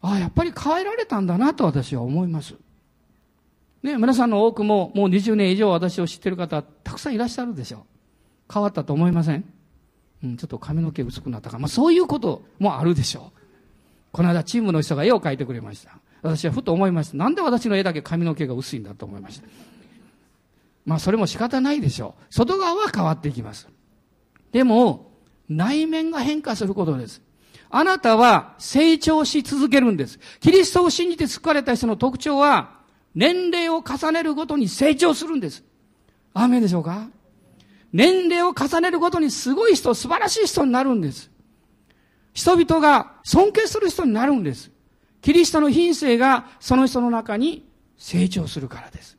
[0.02, 2.56] ああ、やっぱり変えられたんだなと私は思います。
[3.84, 7.97] ね、皆さんの多くももう20年以上私を知ってる方たくさんいらっしゃるでしょう。
[8.52, 9.44] 変わったと思いません？
[10.24, 11.60] うん、ちょっと髪の毛薄くなったか。
[11.60, 13.40] まあそういうこともあるでしょう。
[14.12, 16.00] この間チームの人が絵を描いてくれました。
[16.24, 17.18] 私はふと思いました。
[17.18, 19.48] なんで私の絵だけ髪の毛が薄いんだと思いました。
[20.86, 22.24] まあそれも仕方ないでしょう。
[22.34, 23.68] 外側は変わっていきます。
[24.52, 25.12] でも、
[25.50, 27.22] 内面が変化することです。
[27.70, 30.20] あなたは成長し続けるんです。
[30.40, 32.80] キリストを信じて救われた人の特徴は、
[33.14, 35.64] 年齢を重ねるごとに成長するんです。
[36.34, 37.10] アーメンでしょうか？
[37.98, 41.32] 年齢を重ねるごとにすごい人、素晴らしい人になるんです。
[42.32, 44.70] 人々が尊敬する人になるんです。
[45.20, 49.18] キリストの品性がその人の中に成長するからです。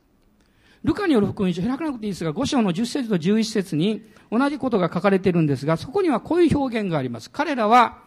[0.85, 7.29] ルカによる福音書、開かなくていいですが、5章の10節と11節に同じことが書かれているんですが、そこにはこういう表現があります。
[7.29, 7.97] 彼らは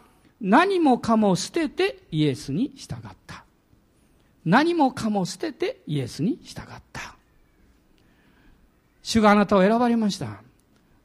[0.41, 3.45] 何もかも捨ててイエスに従った。
[4.47, 7.15] 何もかも捨ててイエスに従った。
[9.03, 10.41] 主があなたを選ばれました。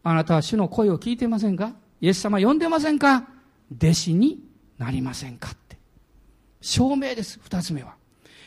[0.03, 1.73] あなたは主の声を聞いていませんか？
[1.99, 3.27] イエス様呼んでませんか？
[3.75, 4.39] 弟子に
[4.77, 5.77] なりませんかって。
[6.62, 7.95] 証明です、二つ目は。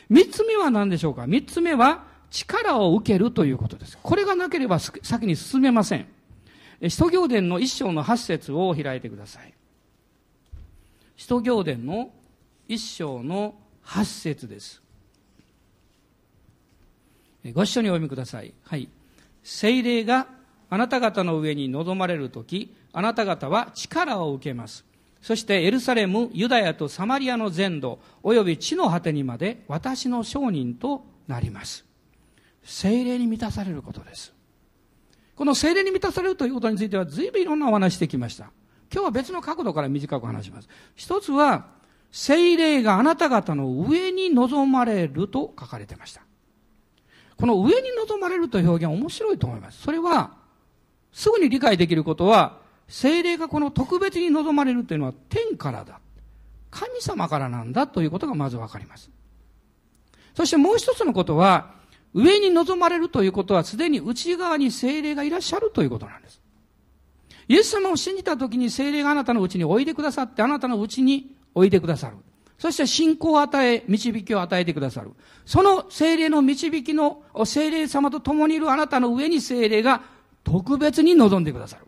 [0.09, 1.27] 三つ目は何でしょうか？
[1.27, 3.97] 三つ目は力を受けるということです。
[4.01, 6.07] これがなければ先に進めません。
[6.87, 9.53] 使徒行伝の一章の八節を開いてください。
[11.15, 12.11] 使徒行伝の
[12.67, 13.53] 一章の
[13.85, 14.81] 8節です。
[17.53, 18.53] ご一緒にお読みください。
[18.63, 18.87] はい。
[19.43, 20.27] 精霊が
[20.73, 24.85] あなた方の上に臨まれるとき、あなた方は力を受けます。
[25.21, 31.83] そしてエルサレム、ユダヤとサマリアの全土、および地の果てにまで私の商人となります。
[32.63, 34.33] 精霊に満たされることです。
[35.35, 38.45] この精霊に満たされるということについては随分いろんなお話してきました。
[38.93, 40.69] 今日は別の角度から短く話します。
[40.95, 41.67] 一つは、
[42.13, 46.21] 精霊があなた方の上に望まれると書かれてました。
[47.35, 49.81] この上に望まれるという表現面白いと思います。
[49.81, 50.40] それは、
[51.11, 55.99] すぐに理解できることは、精霊がこの特別に望まれるというのは天からだ。
[56.69, 59.09] 神様からなんだということがまずわかります。
[60.35, 61.73] そしてもう一つのことは、
[62.13, 66.41] 上に望まれるということはすでに内側に精霊がいらっしゃるということなんです。
[67.47, 72.15] イエス様を信じた時に精霊があなたのうちにおいでくださって、あなたのうちにおいでくださる。
[72.57, 75.11] そして信仰を与え、導きを与えてくださる。
[75.45, 80.03] その精霊の導きの、精霊様と共にいるあなたの上に精霊が
[80.43, 81.85] 特別に望んでくださる。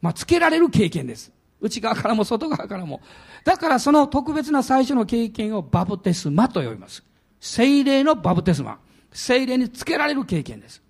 [0.00, 1.32] まあ、つけられる経験です。
[1.60, 3.00] 内側からも外側からも。
[3.44, 7.02] だからその特別な最初の経験をバプテスマと呼びます。
[7.40, 8.78] 精霊のバプテスマ。
[9.12, 10.82] 精霊につけられる経験です。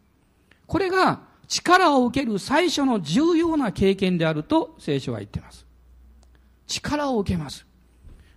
[0.66, 5.64] これが力を受ける最初の重要な経験であると聖書は言っています。
[6.66, 7.66] 力を受けます。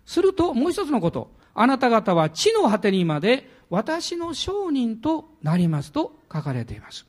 [0.06, 1.32] するともう一つのこと。
[1.56, 7.09] あなた方は地の果てにまで私の商人となりますと書かれています。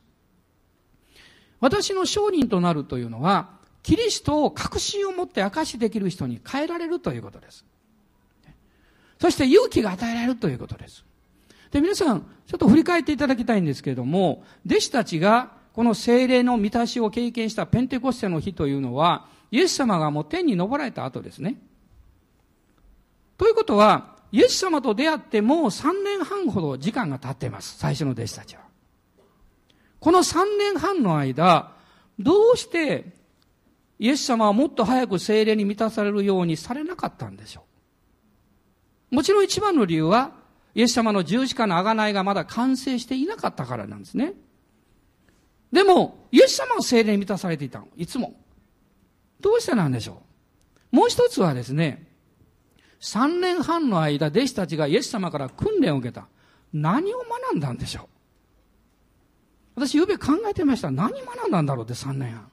[1.60, 3.50] 私の商人となるというのは、
[3.82, 7.64] キリストを確信を持って証しできる人に変えられるということです。
[9.18, 11.04] そして勇気が与えられるということです。
[11.70, 21.56] で、皆さん、ちょっと振り返っていただきたいんですけれども、弟子たちがこの精霊の満たしを経験したペンテコステの日というのは、イエス様がもう天に昇られた後ですね。
[23.36, 27.78] ということは、イエス様と出会ってもう3年半ほど時間が経っています。
[27.78, 28.69] 最初の弟子たちは。
[30.00, 31.72] この3年半の間、
[32.18, 33.12] どうして
[33.98, 37.64] イエス様はもっと早く精霊に満たされるようにされなかったんでしょ
[39.12, 39.14] う？
[39.14, 40.32] もちろん一番の理由は、
[40.74, 44.32] イエス様の十字架の贖いがまだ完成していなかったからなんですね。
[45.70, 47.88] でも、イエス様は精霊に満たされていたの。
[47.96, 48.34] いつも。
[49.40, 50.22] どうしてなんでしょ
[50.92, 50.96] う？
[50.96, 52.06] もう一つはですね、
[53.00, 56.26] 3年半の間、弟子たちがイエス様から訓練を受けた。
[56.72, 58.06] 何を学んだんでしょう？
[59.74, 60.90] 私、ゆうべ考えてました。
[60.90, 62.50] 何学んだんだろうって3年半。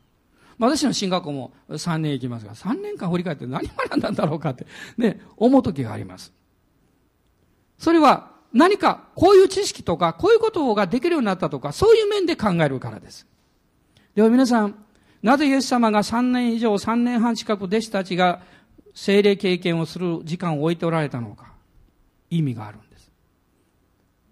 [0.60, 4.66] 私の進学校も3年行きますが、3年間振り返って何学んだんだろうかって、
[4.98, 6.34] ね、思う時があります。
[7.78, 13.28] それは何かこういう知識とか、こういうことができるようになったとか、そういう面で考えるからです。
[14.16, 14.76] では皆さん、
[15.22, 18.42] なぜイエス様が3年以上、3年半近く弟子たちが
[18.96, 21.54] 精霊経験をする時間を置いておられたのか、
[22.32, 23.12] 意味があるんです。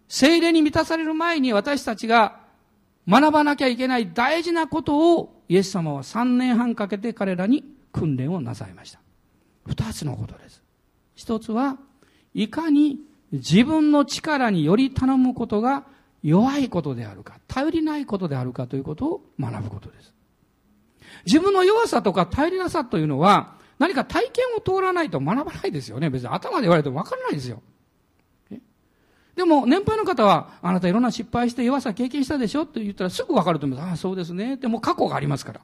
[0.08, 2.45] 精霊に満たされる前に私たちが
[3.08, 9.00] 学ばなきゃいけない大事なことをイエス様は3年半かけて彼らに訓練をなさいました。
[9.66, 10.64] 二つのことです。
[11.16, 11.78] 一つは、
[12.34, 13.00] いかに
[13.32, 15.86] 自分の力により頼むことが
[16.24, 20.14] 弱いことであるか、頼りないことであるかということを学ぶことです。
[21.26, 26.10] 自分の弱さとか頼りなさというのは、何か体験を通らないと学ばないですよね。
[26.10, 27.62] 別に頭で言われても分からないですよ。
[29.36, 32.64] でも、年配の方は、あなたいろんな失敗して弱さ経験したでしょ？
[32.64, 33.90] って言ったらすぐ分かると思います。
[33.90, 34.58] ああ、そうですね。
[34.58, 35.62] でも過去がありますから。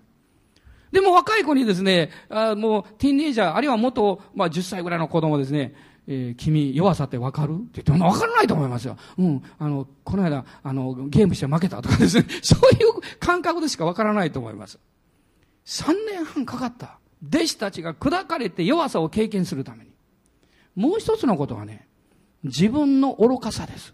[0.91, 5.73] でも若い子にですね、あもうティーンエイジャー、あるいはもっと、まあ10歳ぐらいの子供ですね、
[6.05, 7.53] えー、君、弱さって分かる？
[7.53, 8.97] って言っても分からないと思いますよ。
[9.17, 14.79] うん、あの、この間、あの、ゲームして負けたとかですね、 そういう感覚でしか分からないと思います。
[15.65, 16.99] 3年半かかった。
[17.25, 19.91] 弟子たちが砕かれて弱さを経験するために。
[20.75, 21.87] もう一つのことはね、
[22.43, 23.93] 自分の愚かさです。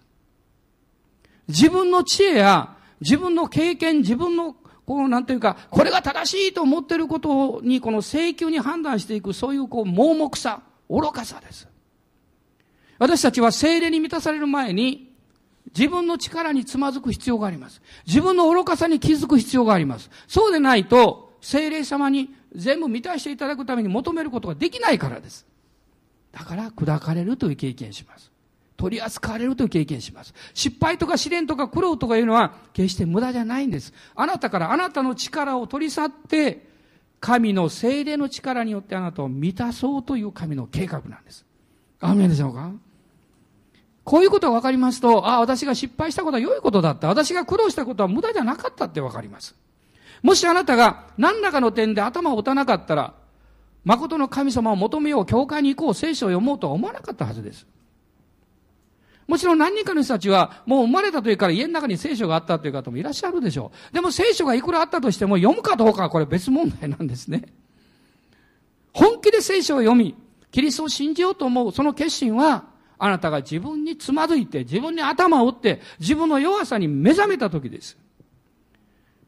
[1.47, 4.55] 自分の知恵や、自分の経験、自分の、
[4.85, 11.67] こう、なんていうか、これが正しいと思っていることに、この請求に判断していく、そういう、こう、盲目さ、愚かさです。
[12.99, 15.13] 私たちは精霊に満たされる前に、
[15.77, 17.81] 自分の力につまずく必要があります。
[18.07, 20.09] 自分の愚かさに気づく必要があります。
[20.27, 25.45] そうでないと、精霊様に全部満たしていただくために求めることができないからです。
[26.31, 28.31] だから、砕かれるという経験します。
[28.77, 30.33] 取り扱われるという経験します。
[30.53, 33.91] 失敗とか試練とか苦労とかいうのは決して無駄じゃないんです。
[34.15, 36.67] あなたからあなたの力を取り去って、
[37.19, 41.43] 神の精霊の力によってあなたを満たそうという神の計画なんです。
[41.99, 42.71] アーメンでしょうか？
[44.03, 47.07] こういうことが分かりますと、ああ、私が失敗したことは良いことだった。
[47.07, 49.55] 私が苦労したことは無駄じゃなかったって分かります。
[50.21, 53.15] もしあなたが何らかの点で頭を打たなかったら、
[53.83, 57.65] 誠の神様を求めよう、教会に行こう、聖書を読もうとは思わなかったはずです。
[59.27, 63.93] もちろん何人かの人たちは、もう生まれた時から家の中に聖書があったという方もいらっしゃるでしょう。
[63.93, 67.43] でも聖書がいくらあったとしても読むかどうかはこれ別問題なんですね。
[68.93, 70.15] 本気で聖書を読み、
[70.51, 72.65] キリストを信じようと思うその決心は、
[72.99, 77.97] あなたが自分につまずいて、自分に頭を打って、自分の弱さに目覚めた時です。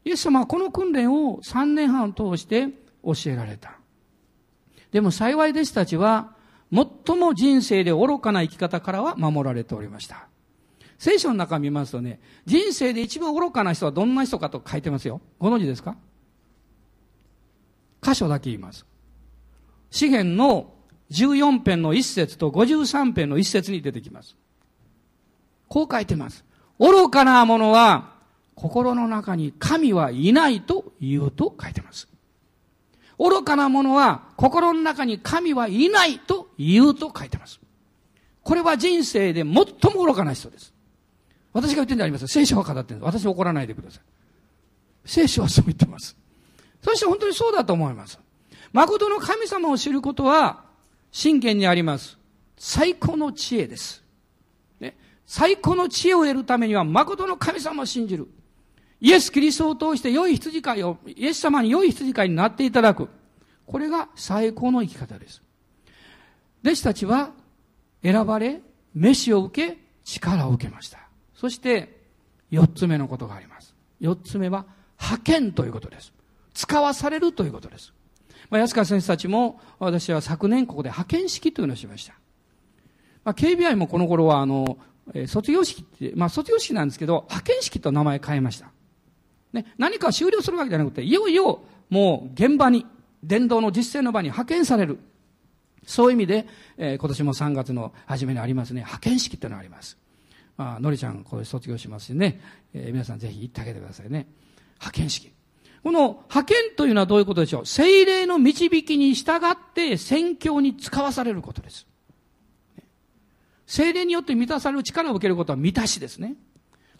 [0.04, 2.68] イエス様はこの訓練を3年半通して
[3.04, 3.78] 教えられた。
[4.92, 6.34] でも幸い弟子たちは、
[6.72, 10.28] 最も人生で愚かな生き方からは守られておりました。
[10.98, 15.20] 聖書の中見ますとね、人生で一番愚かな人はどんな人かと書いてますよ。
[15.38, 15.96] ご存知ですか？
[18.02, 18.86] 箇所だけ言います。
[19.90, 20.72] 詩篇の
[21.10, 24.36] 14編の一節と53編の一節に出てきます。
[25.68, 26.44] こう書いてます。
[26.78, 28.12] 愚かな者は
[28.54, 32.08] 心の中に神はいないと言うと書いてます。
[33.20, 37.60] 愚かな者は心の中に神はいないと言うと書いてます。
[38.42, 40.72] これは人生で最も愚かな人です。
[41.52, 42.28] 私が言ってるんじゃありません。
[42.28, 43.20] 聖書は語ってるんです。
[43.20, 44.00] 私怒らないでください。
[45.04, 46.16] 聖書はそう言ってます。
[46.82, 48.18] そして本当にそうだと思います。
[48.72, 50.64] 誠の神様を知ることは、
[51.12, 52.16] 信玄にあります。
[52.56, 54.02] 最高の知恵です。
[54.78, 54.96] ね、
[55.26, 58.28] 最高の知恵を得るためには、誠の神様を信じる。
[59.00, 63.08] イエス・キリストを通して良い羊飼いを、イエス様に良い羊飼いになっていただく。
[63.66, 65.42] これが最高の生き方です。
[66.62, 67.30] 弟子たちは
[68.02, 68.60] 選ばれ、
[68.94, 70.98] 飯を受け、力を受けました。
[71.34, 72.00] そして、
[72.50, 73.74] 四つ目のことがあります。
[74.00, 74.66] 四つ目は、
[75.00, 76.12] 派遣ということです。
[76.52, 77.94] 使わされるということです。
[78.50, 82.14] まあ、安川先生たちも、私は昨年ここで派遣式というのをしました。
[83.24, 84.78] まあ、KBI もこの頃は、あの、
[85.26, 88.70] 卒業式って、まあ、卒業式なんですけど、派遣式と名前変えました。
[89.52, 92.86] ね、何か終了するわけじゃなくて、いよいよもう現場に、
[93.22, 94.98] 伝道の実践の場に派遣される。
[95.86, 96.46] そういう意味で、
[96.76, 99.98] えー、今年も3月の初めにありますね、派遣式っていうのがあります。
[100.56, 102.40] まあ、のりちゃん、これ卒業しますしね、
[102.74, 104.26] えー、皆さんぜひ行ってあげてくださいね。
[104.74, 105.32] 派遣式。
[105.82, 107.66] この派遣というのはどういうことでしょう？
[107.66, 111.86] 精霊の導きに従って宣教に使わされることです。
[113.66, 116.34] 精霊によって満たされる力を受けることは満たしですね。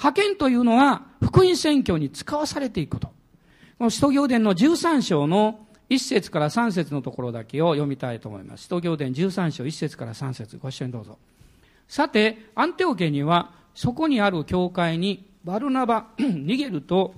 [0.00, 3.08] 派遣というのは福音宣教に使わされていくと。
[3.76, 8.62] この使徒行伝の13章の1節から3節のところだけを読みたいと思います。
[8.62, 11.18] 使徒行伝13章1節から3節ご一緒にどうぞ。
[11.86, 17.14] さて、アンテオ家には、そこにある教会に、バルナバ、 逃げると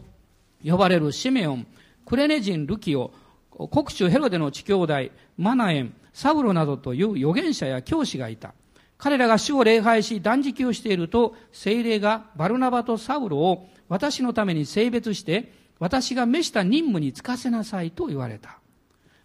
[0.64, 1.66] 呼ばれるシメオン、
[2.04, 3.12] クレネ人ルキオ、
[3.70, 4.94] 国主ヘロデの地兄弟、
[5.36, 8.54] マナエン、サウロなどという預言者や教師がいた。
[9.02, 18.60] 彼らが主を礼拝し断食をしていると、精霊がバルナバとサウロを私のために性別して、私が召した任務に就かせなさいと言われた。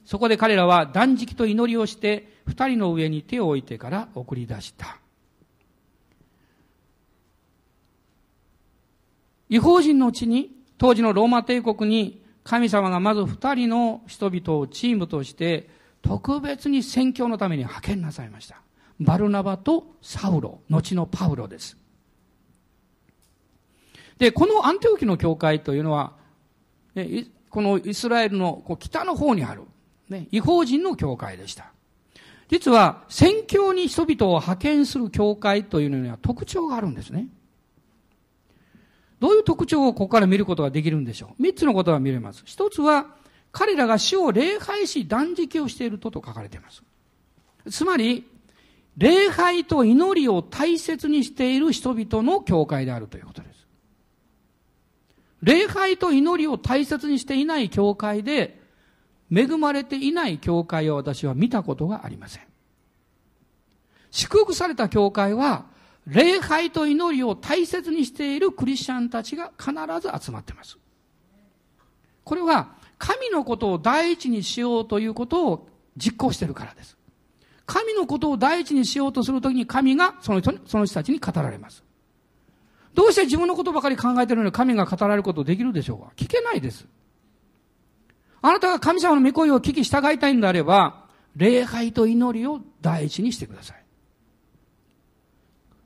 [0.03, 4.97] そこで彼らは断食と祈りをして、二人の上に手を置いてから送り出した。
[9.47, 15.69] 違法人のうちに、当時のローマ帝国に神様がまず二人の人々をチームとして
[16.01, 18.59] 特別に宣教のために派遣なさいました。
[18.99, 21.77] バルナバとサウロ、後のパウロです。
[24.17, 26.13] で、このアンテオキの教会というのは、
[27.49, 29.61] このイスラエルの北の方にある、
[30.09, 31.71] ね、違法人の教会でした。
[32.49, 37.27] 実は、宣教に人々を派遣する教会というのには特徴があるんですね。
[39.19, 41.41] どういう特徴をここから見ることができるんでしょう？
[41.41, 42.43] 三つのことが見れます。
[42.45, 43.07] 一つは、
[43.51, 46.83] 彼らが主を礼拝し断食をしているとと書かれています。
[47.69, 48.25] つまり、
[48.97, 53.67] 礼拝と祈りを大切にしている人々の教会であるということです。
[55.43, 58.59] 礼拝と祈りを大切にしていない教会で、
[59.31, 62.43] 恵まれていない教会を私は見たことがありません。
[64.09, 65.65] 祝福された教会は、
[66.07, 70.77] 礼拝と祈りを大切にしているクリスチャンたちが必ず集まっています。
[72.23, 76.96] これは、神のことを第一にしようということを実行しているからです。
[77.67, 81.83] 神のことを第一にしようとするときに神がその人に、その人たちに語られます。
[82.95, 86.13] どうして自分のことばかり考えているのに神が語られることできるでしょうか？
[86.15, 86.87] 聞けないです。
[88.41, 91.05] あなたが神様の御声を聞き従いたいんであれば、
[91.35, 93.83] 礼拝と祈りを第一にしてください。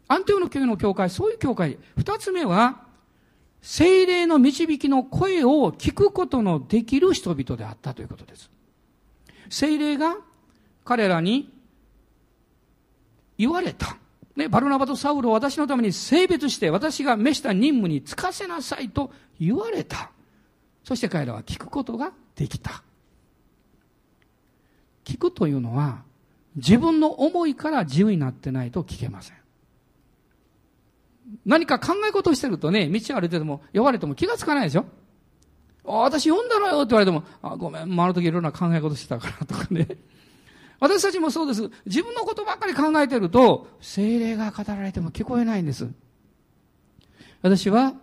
[0.08, 1.78] アンテオの教の教会、そういう教会。
[1.98, 2.84] 二つ目は、
[3.62, 8.52] 精霊の導きの声を聞くことのできる人々であったということです。
[9.50, 10.18] 精霊が
[10.86, 11.52] 彼らに
[13.42, 13.98] 言われた。
[14.36, 20.12] ね、バルナバとサウルを私のために性別して私が召した任務に就かせなさいと言われた。
[20.84, 22.84] そして彼らは聞くことができた。
[25.04, 26.04] 聞くというのは
[26.56, 29.38] 自分の思いから自由になってないと聞けません。
[31.44, 34.86] 何か考え事をしてるとね、道を歩いてても、呼ばれても気がつかないでしょ、
[35.84, 39.88] 私読んだのよって言われても、あ、ごめん、あの時いろんな考え事してたからとかね。
[40.82, 41.70] 私たちもそうです。
[41.86, 45.88] 自分のことばっかり考えてると、精霊が語られても聞こえないんです。
[47.44, 47.94] 私は、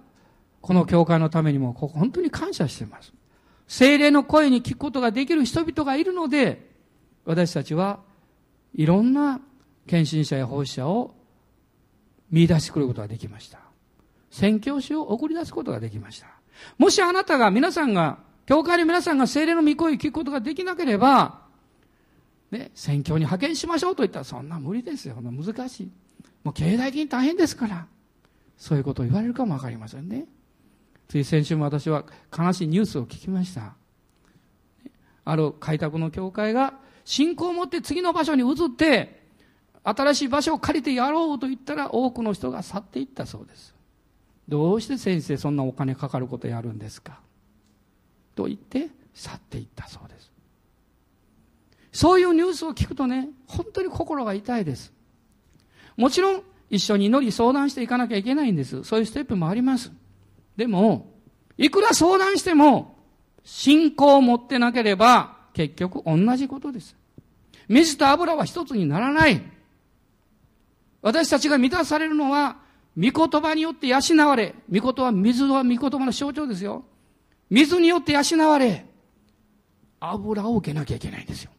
[0.61, 3.13] この教会のためにも、ここ本当に感謝しています。
[3.67, 6.71] 精霊の声に聞くことができる人々がいるので、
[7.25, 7.99] 私たちは
[8.75, 9.41] いろんな
[9.89, 11.17] 献身者や奉仕者を
[12.31, 13.59] 見出してくることができました。
[14.31, 16.29] 宣教師を送り出すことができました。
[16.79, 21.48] もしあなたが、皆さんが、教会の皆さんが精霊の御声を聞くことができなければ、
[22.51, 25.17] ね、宣教に派遣しましょうと言ったら、そんな無理ですよ。
[25.17, 25.91] 難しい。
[26.45, 27.87] もう経済的に大変ですから。
[28.57, 30.27] そういうことを言われるかもわかりませんね。
[31.09, 32.05] つい先週も私は
[32.37, 33.75] 悲しいニュースを聞きました。
[35.25, 36.75] ある開拓の教会が
[37.05, 39.19] 信仰を持って次の場所に移って、
[39.85, 43.75] 新しい場所を借りてやろうと言ったら多くの人が去っていったそうです。
[44.49, 47.21] どうして先生そんなお金かかることやるんですか？
[48.35, 50.28] と言って去っていったそうです。
[51.93, 54.93] そういうニュースを聞くとね、本当に心が痛いです。
[55.97, 58.85] もちろん、一緒に祈り相談していかなきゃいけないんです。
[58.85, 59.91] そういうステップもあります。
[60.57, 61.15] でも、
[61.57, 62.97] いくら相談しても、
[63.43, 66.95] 信仰を持ってなければ、結局同じことです。
[67.69, 69.43] 水と油は一つにならない。
[71.01, 72.59] 私たちが満たされるのは、
[72.97, 76.85] 御言葉によって養われ、御言葉、水は御言葉の象徴ですよ。
[77.49, 78.85] 水によって養われ、
[80.01, 81.51] 油を受けなきゃいけないんですよ。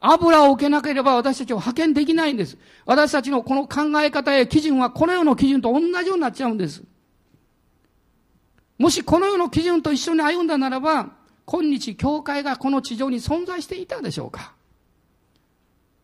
[0.00, 2.56] 油を受けなければ私たちは派遣できないんです。
[2.86, 6.82] 私たちのこの考え方や基準はこの世の基準と同じようになっちゃうんです。
[8.78, 11.10] もしこの世の基準と一緒に歩んだならば、
[11.44, 14.54] 今日教会がこの地上に存在していたでしょうか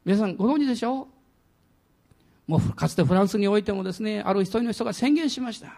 [0.04, 1.08] 皆さんご存知でしょ
[2.48, 2.50] う？
[2.50, 5.72] もうかつてフランスにおいてもですね、ある一人の人が宣言しました。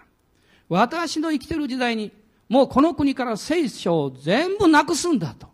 [0.69, 2.11] 私の生きてる時代に、
[2.49, 5.47] もうこの国から聖書を全部なくすんだと。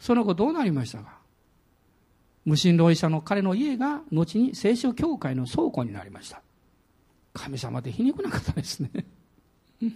[0.00, 1.19] その後どうなりましたか？
[2.44, 6.42] 無神論者の彼の家が後に聖書教会の倉庫になりました。
[7.32, 8.90] 神様って皮肉な方ですね。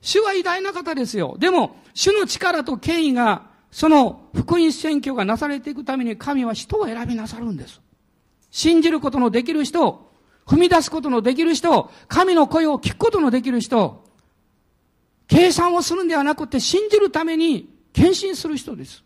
[0.00, 1.36] 主は偉大な方ですよ。
[1.38, 7.80] でも、主の力と権威が、その福音宣教がなされていくために神は人を選びなさるんです。
[8.50, 10.10] 信じることのできる人、
[10.44, 14.04] 踏み出すことのできる人、神の声を聞くことのできる人、
[15.28, 19.04] 計算をするんではなくて信じるために献身する人です。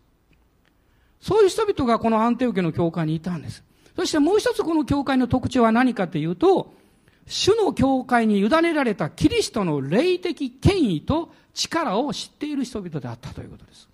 [1.20, 3.64] そういう人々がこのアンテオケの教会にいたんです。
[3.96, 6.74] そしてもう一つこの教会の特徴は何かというと、
[7.26, 13.88] 主の教会に委ねられたキリストの霊的権威と力を知っている人々であったということです。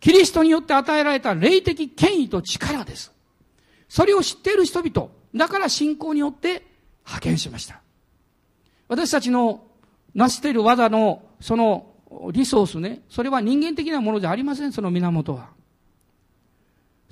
[0.00, 3.12] キリストによって与えられた霊的権威と力です。
[3.88, 6.66] それを知っている人々、だから信仰によって
[7.04, 7.80] 派遣しました。
[8.88, 9.64] 私たちの
[10.14, 11.86] 成している技のその
[12.32, 15.50] リソースね、それは人間的なものじゃありません、その源は。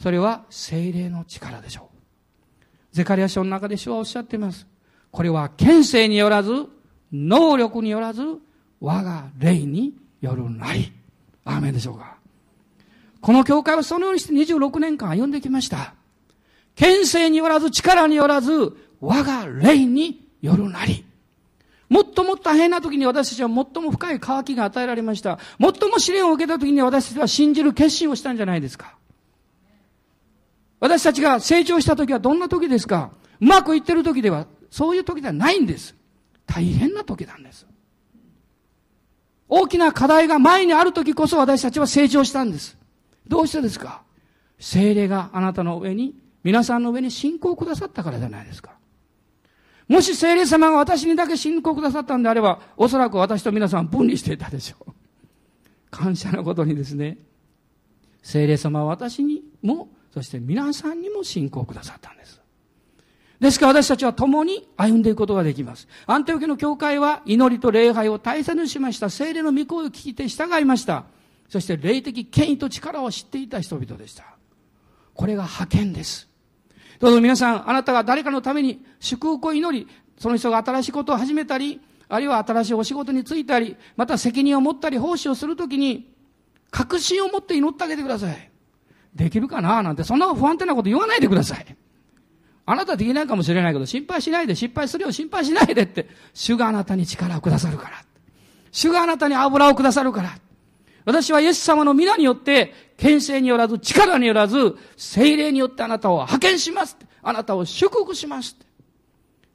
[0.01, 2.57] それは精霊の力でしょう。
[2.93, 4.67] ゼカリア書の中で主はおっしゃっています。
[5.11, 6.53] これは権勢によらず、
[7.13, 8.23] 能力によらず、
[8.81, 10.91] 我が霊によるなり。
[11.45, 12.17] アーメンでしょうか。
[13.21, 15.95] この教会はそのようにして26年間歩んできました。
[16.75, 21.05] 権勢によらず、力によらず、我が霊によるなり。
[21.91, 25.39] もっともっと大変な時に私たちは最も深い渇きが与えられました。
[25.61, 28.97] 最も試練を受けた時に私たちは信じる決心をしたんじゃないですか。
[30.81, 33.13] 私たちが成長した時はどんな時ですか？
[33.41, 35.95] うまくいってる時では、そういう時ではないんです。
[36.47, 37.67] 大変な時なんです。
[39.49, 42.77] 大きな課題が前にある時こそ私たちは成長したんです。
[43.29, 44.03] どうしてですか？
[44.59, 48.73] 精霊があなたの上に、皆さんの上に信仰をくださったからじゃないですか。
[49.89, 54.93] もし聖霊様が私にだけ信仰くださったんであれば、おそらく私と皆さん分離していたでしょう。
[55.91, 57.19] 感謝のことにですね、
[58.23, 62.41] 聖霊様は私にも、そして皆さんにも信仰をくださったんです。
[63.41, 65.89] ですから私たちは共に歩んでいくことができます。
[66.07, 69.09] アンテオケの教会は祈りと礼拝を大切にしました。
[69.09, 71.05] 聖霊の御声を聞いて従いました。
[71.49, 74.25] そして霊的権威と力を知っていた人々でした。
[75.15, 76.29] これが派遣です。
[76.99, 79.89] どうぞ皆さん、あなたが誰かのために祝福を祈り、
[80.19, 81.81] その人が新しいことを始めたり、
[82.11, 86.13] あるいは新しいお仕事に就いたり、また責任を持ったり奉仕をするときに、
[86.71, 88.50] 確信を持って祈ってあげてください。
[89.15, 91.77] できるかななんて、そんな不安定なこと言わないでください。
[92.67, 98.05] あなたできないかもしれないけど、心配しないで、失敗するよ、心配しないでって、主があなたに力をくださるから。
[98.71, 100.39] 主があなたに油をくださるから。
[101.05, 106.97] 私はイエス様の皆によって、権勢によらず、力によらず、精霊によってあなたを派遣します。
[107.23, 108.57] あなたを祝福します。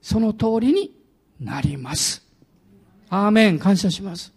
[0.01, 0.91] その通りに
[1.39, 2.25] なります。
[3.09, 4.33] アーメン、感謝します。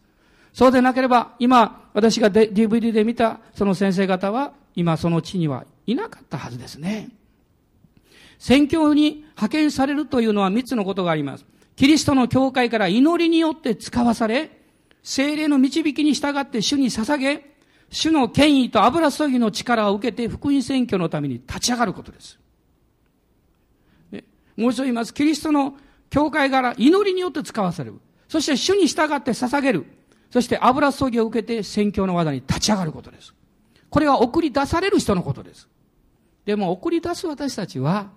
[0.53, 7.09] そうでなければ、今、私が DVD で見たその先生方は、今その地にはいなかったはずですね。
[8.39, 11.45] 宣教に派遣されるというのは三つのことがあります。
[11.75, 14.57] キリストの教会から祈りによって使わされ、
[15.03, 17.57] 精霊の導きに従って主に捧げ、
[17.91, 22.39] 主の権威と油注ぎの力を受けて福音宣教のために立ち上がることです。
[24.57, 25.13] もう一度言います。
[25.13, 25.77] キリストの
[26.09, 27.97] 教会から祈りによって使わされる。
[28.29, 29.87] そして主に従って捧げる。
[30.31, 33.35] そして油注ぎを受けて宣教の技に立ち上がることです。
[33.91, 35.69] これは送り出される人のことです。
[36.45, 38.11] でも送り出す私たちは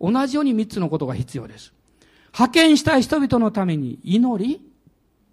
[0.00, 1.72] 同じように三つのことが必要です。
[2.32, 4.60] 派遣したい人々のために祈り、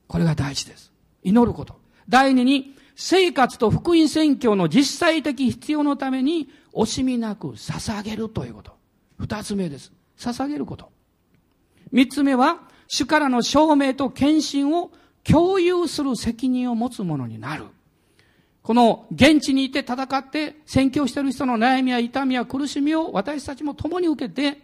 [0.07, 0.91] これが大事です。
[1.23, 1.79] 祈ること。
[2.09, 8.73] 第二に、生活と福音宣教の実際的必要のために惜しみなく捧げるということ。
[9.17, 9.91] 二つ目です。
[10.17, 10.89] 捧げること。
[11.91, 14.91] 三つ目は、主からの証明と献身を
[15.23, 17.65] 共有する責任を持つ者になる。
[18.65, 24.57] この現地にいて戦って宣教している人の悩みや痛みや苦しみを私たちも共に受けて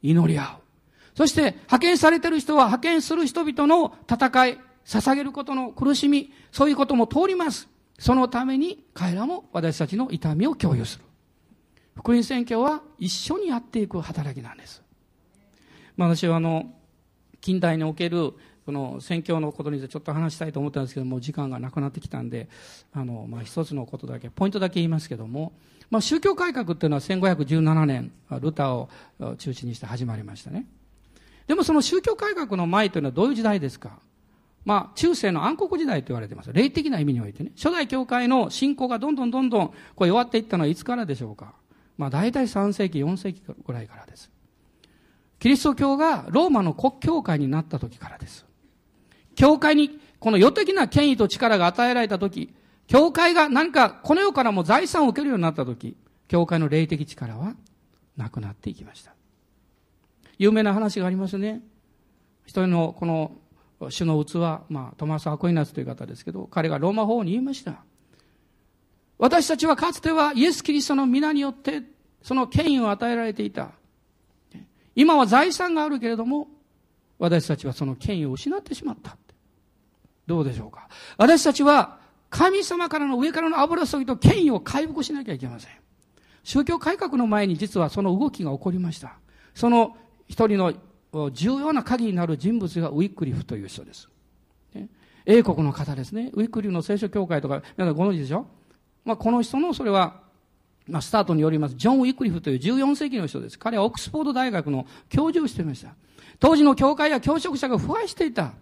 [0.00, 1.16] 祈り合う。
[1.16, 7.68] そして派遣されている人は派遣する人々の戦い、捧げることの苦しみ、そういうことも通ります。
[7.98, 11.04] そのために彼らも私たちの痛みを共有する。
[11.96, 14.84] 福音宣教は一緒にやっていく働きなんです。
[15.96, 16.72] まあ、私はあの、
[17.40, 18.34] 近代における
[18.64, 22.48] この宣教のことについてちょっと話したいと思ったんですけども、時間がなくなってきたんで、
[22.92, 25.52] あの、まあ、一つのことだけ、ポイントだけ言いますけども、
[25.90, 28.88] まあ、宗教改革っていうのは1517年、ルターを
[29.36, 30.66] 中心にして始まりましたね。
[31.46, 33.98] でもその宗教改革の前というのはどういう時代ですか？
[34.64, 36.52] まあ、中世の暗黒時代と言われています。
[36.52, 37.50] 霊的な意味においてね。
[37.56, 41.52] 初代教会の信仰がどんどんどんどんこう弱っていったのはいつからでしょうか？
[41.98, 44.30] まあ、大体3世紀、4世紀ぐらいからです。
[45.40, 48.46] キリスト教がローマの国教会になった時からです。
[49.34, 52.54] 教会にこの世的な権威と力が与えられた時、
[52.86, 55.96] 教会が何かこの世からも財産を受けるようになった時、
[56.28, 57.54] 教会の霊的力は
[58.16, 59.14] なくなっていきました。
[60.38, 61.62] 有名な話がありますね。
[62.44, 63.32] 一人のこの
[63.90, 64.36] 主の器、
[64.68, 67.84] まあ、トマス・アコイナスという方ですけど、彼がローマ法王に言いました。
[69.18, 71.82] 私たちはかつてはイエス・キリストの皆によって
[72.22, 73.70] その権威を与えられていた。
[74.94, 76.48] 今は財産があるけれども、
[77.18, 79.16] 私たちはその権威を失ってしまった。
[80.26, 80.88] どうでしょうか？
[81.16, 81.98] 私たちは
[82.30, 85.70] 神様からの上からの油注ぎと権威を回復しなきゃいけません。
[86.44, 89.14] 宗教改革の前に実はその動きが起こりました。
[89.54, 89.96] その
[90.28, 90.72] 一人の
[91.32, 94.08] 重要な鍵になる人物がウィックリフという人です。
[95.24, 96.30] 英国の方ですね。
[96.32, 98.46] ウィックリフの聖書協会とか、皆さんご存知でしょ？
[99.04, 100.22] まあ、この人のそれは、
[100.88, 103.58] まあ、スタートによります、ジョン・ウィックリフという14世紀の人です。
[103.58, 105.94] 彼はオックスフォード大学の教授をしていました。
[106.40, 108.54] 当時の教会や教職者が腐敗していた。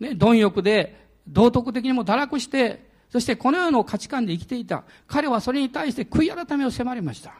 [0.00, 4.84] ね、貪欲で、道徳的にも堕落して、そしてこの世の価値観で生きていた。
[5.06, 7.34] 彼はそれに対して悔い改めを迫りました。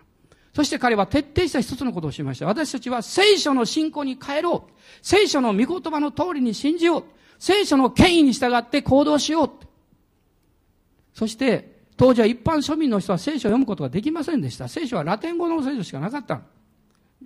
[0.54, 2.46] そして彼は徹底した一つのことをしました。
[2.46, 4.72] 私たちは聖書の信仰に変えろう。
[5.02, 7.04] 聖書の御言葉の通りに信じよう。
[7.38, 9.50] 聖書の権威に従って行動しよう。
[11.14, 14.68] そして、当時は一般庶民の人は聖書を読むことができませんでした。
[14.68, 16.40] 聖書はラテン語の聖書しかなかった。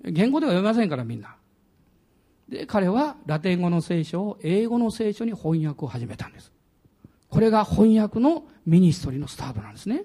[0.05, 1.37] 言語では読めませんからみんな。
[2.53, 6.53] で、彼はラテン語の聖書を英語の聖書に翻訳を始めたんです。
[7.31, 10.05] これが翻訳のミニストリーのスタートなんですね。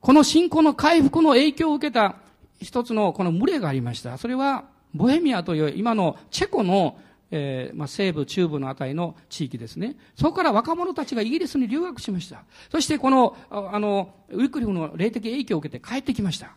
[0.00, 2.16] この信仰の回復の影響を受けた
[2.60, 4.18] 一つのこの群れがありました。
[4.18, 6.98] それは、ボヘミアという今のチェコの
[7.34, 9.96] えー、まあ、西部、中部のあたりの地域ですね。
[10.16, 12.44] そこから若者たちがイギリスに留学しました。
[12.70, 16.54] そしてこの、あの、ウィクリフの霊的影響を受けて帰ってきました。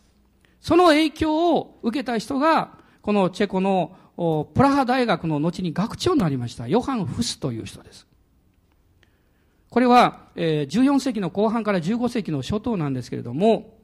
[0.60, 6.68] その影響を受けた人が、このチェコのプラハ大学の後に学長になりました。
[6.68, 8.08] ヨハン・フスという人です。
[9.70, 13.78] これは、えー、14世紀の後半から15世紀の初頭なんですけれども、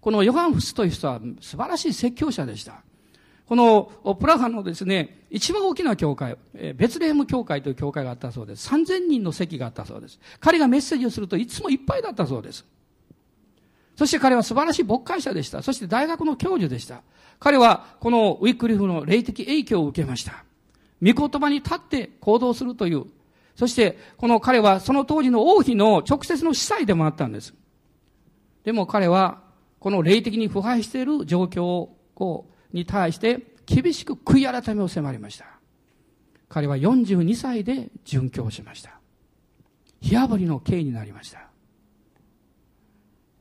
[0.00, 2.82] このヨハン・フスという人は素晴らしい説教者でした。
[3.46, 6.38] このプラハのですね、一番大きな教会、
[6.76, 8.68] ベツレヘム教会という教会があったそうです。
[8.70, 10.18] 3000人の席があったそうです。
[10.40, 12.64] 彼がメッセージをするといつもいっぱいだったそうです。
[13.96, 15.62] そして彼は素晴らしい牧会者でした。
[15.62, 17.02] そして大学の教授でした。
[17.38, 20.44] 彼はこのウィックリフの霊的影響を受けました。
[21.02, 23.04] 御言葉に立って行動するという。
[23.56, 27.54] そしてこの彼はその当時の王妃の直接の司祭でもあったんです。
[28.64, 29.42] でも彼は
[29.78, 35.46] この霊的に腐敗している状況をに対して厳しく悔い改めを迫りました。
[36.48, 38.98] 彼は42歳で殉教しました。
[40.00, 41.53] 火あぶりの刑になりました。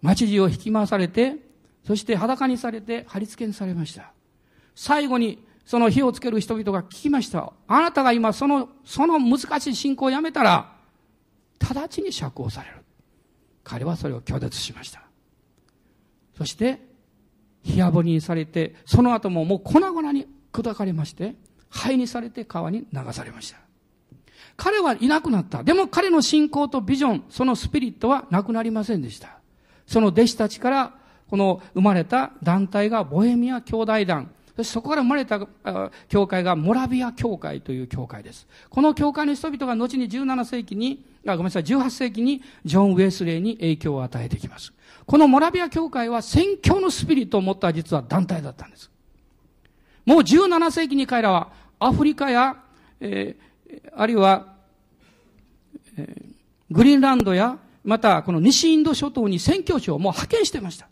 [0.03, 1.37] 町地を引き回されて、
[1.87, 4.11] そして裸にされて貼り付けにされました。
[4.75, 7.53] 最後にその火をつける人々が聞きました。
[7.67, 10.75] あなたが今その、その難しい信仰をやめたら、
[11.59, 12.75] 直ちに釈放される。
[13.63, 15.01] 彼はそれを拒絶しました。
[16.37, 16.81] そして、
[17.63, 21.35] 火あぶりにされて、その後ももう粉々に砕かれまして、
[21.69, 23.57] 灰にされて川に流されました。
[24.57, 25.63] 彼はいなくなった。
[25.63, 29.39] でも彼の信仰とビジョン、そのスピリットはなくなりませんでした。
[29.85, 30.93] その弟子たちから、
[31.29, 35.47] この生まれた団体がボヘミア兄弟団、そしてそこから生まれた
[36.07, 38.47] 教会がモラビア教会という教会です。
[38.69, 44.73] この教会の人々が後に17世紀に、あごめんなさい、18世紀にジョン・ウェスレーに影響を与えてきます。
[45.05, 48.91] このモラビア教会は宣教のスピリットを持った実は団体だったんです。
[50.05, 52.57] もう17世紀に彼らはアフリカや、
[52.99, 54.53] えー、あるいは、
[55.97, 56.33] えー、
[56.69, 60.87] グリーンランドや、またこの西インド諸島に宣教師をもう派遣してました。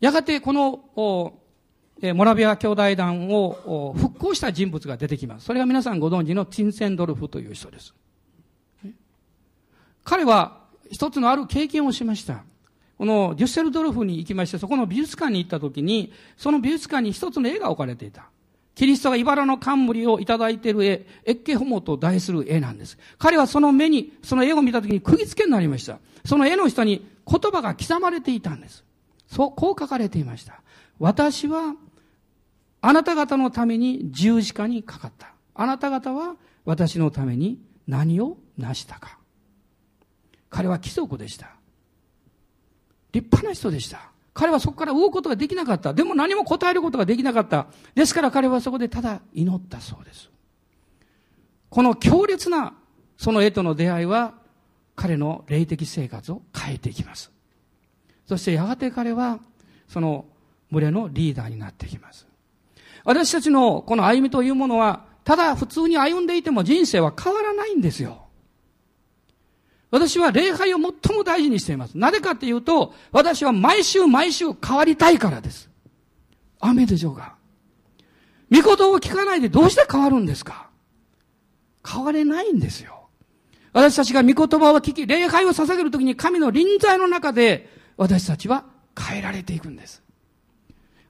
[0.00, 1.40] やがてこの、
[2.14, 5.46] モラビア兄弟団を復興した人物が出てきます。
[5.46, 7.94] それが皆さんご存知のティンセンドルフという人です。
[10.02, 12.44] 彼は一つのある経験をしました。
[12.98, 18.28] このデュッセルドルフに行きまして、そこの美術館に行った時に、その美術館に一つの絵が置かれていた。
[18.74, 22.98] キリストが茨の冠をいただいている絵、エッケホモと題する絵なんです。
[23.18, 26.00] 彼はその目に、その絵を見た時に釘付けになりました。
[26.24, 28.84] その絵の下に言葉が刻まれていたんです。
[29.28, 30.60] そう、こう書かれていました。
[30.98, 31.74] 私は、
[32.80, 35.32] あなた方のために十字架にかかった。
[35.54, 39.18] あなた方は私のために何を成したか。
[40.50, 41.50] 彼は貴族でした。
[43.12, 44.13] 立派な人でした。
[44.34, 45.94] 彼はそこから動くことができなかった。
[45.94, 47.68] でも何も答えることができなかった。
[47.94, 50.28] ですから彼はそこでただ祈ったそうです。
[51.70, 52.74] この強烈な
[53.16, 54.34] その絵との出会いは
[54.96, 57.30] 彼の霊的生活を変えていきます。
[58.26, 59.38] そしてやがて彼は
[59.88, 60.26] その
[60.72, 62.26] 群れのリーダーになってきます。
[63.04, 68.23] 私たちのこの歩みというものは、ただ普通に歩んでいても人生は変わらないんですよ。
[69.94, 71.96] 私は礼拝を最も大事にしています。
[71.96, 75.70] なぜかっていうと、私は毎週毎週変わりたいからです。
[76.58, 77.36] 雨でしょうか。
[78.50, 80.68] 御言を聞かないでどうして変わるんですか
[81.88, 83.06] 変われないんですよ。
[83.72, 88.64] 私たちが御言葉を聞き、礼拝を捧げるときに神の臨在の中で私たちは
[88.98, 90.02] 変えられていくんです。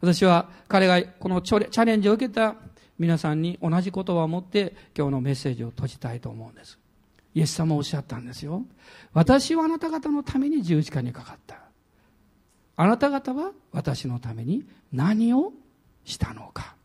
[0.03, 2.57] 私は彼がこのチャレンジを受けた
[2.99, 6.84] 皆さんに同じ言葉を持って今日のメッセージを閉じたいと思うんです。
[7.35, 8.65] イエス様おっしゃったんですよ。
[9.13, 11.59] 私はあなた方のために十字架にかかった。
[12.77, 15.53] あなた方は私のために何を
[16.05, 16.77] したのか。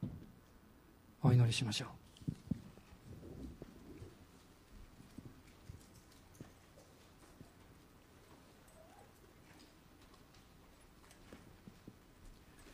[1.21, 1.99] お祈りしましょう。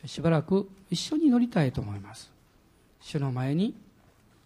[0.06, 2.30] しばらく一緒に乗りたいと思います
[3.00, 3.74] 主の前に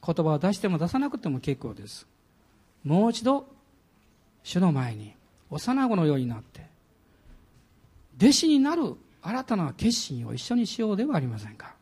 [0.04, 2.06] 言葉を出しても出さなくても結構です
[2.84, 3.46] もう一度
[4.42, 5.14] 主の前に
[5.50, 6.66] 幼子のようになって
[8.16, 11.74] 弟子になる新たな決心を一緒にしようではありませんか。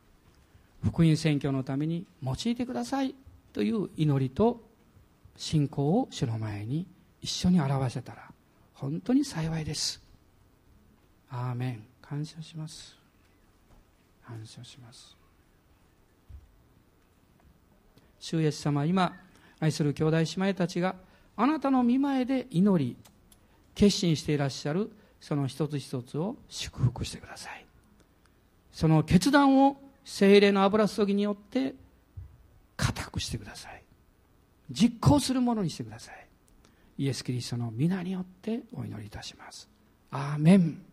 [0.84, 3.14] 福音宣教のために用いてください
[3.53, 4.61] という祈りと
[5.36, 6.86] 信仰を主の前に
[7.20, 8.30] 一緒に表せたら
[8.74, 10.01] 本当に幸いです。
[11.30, 11.82] アーメン。
[12.09, 12.96] 感謝します。
[14.26, 15.14] 感謝します。
[18.18, 19.14] 主イエス様今
[19.61, 20.97] 愛する兄弟姉妹たちが
[21.37, 22.97] あなたの見前で祈り
[23.75, 24.91] 決心していらっしゃる
[25.21, 27.65] その一つ一つを祝福してください。
[28.73, 31.75] その決断を精霊の油注ぎによって
[32.77, 33.83] 固くしてください。
[34.71, 36.27] 実行するものにしてください。
[36.99, 39.69] イエス・キリストの皆によってお祈りいたします。
[40.11, 40.88] アーメン。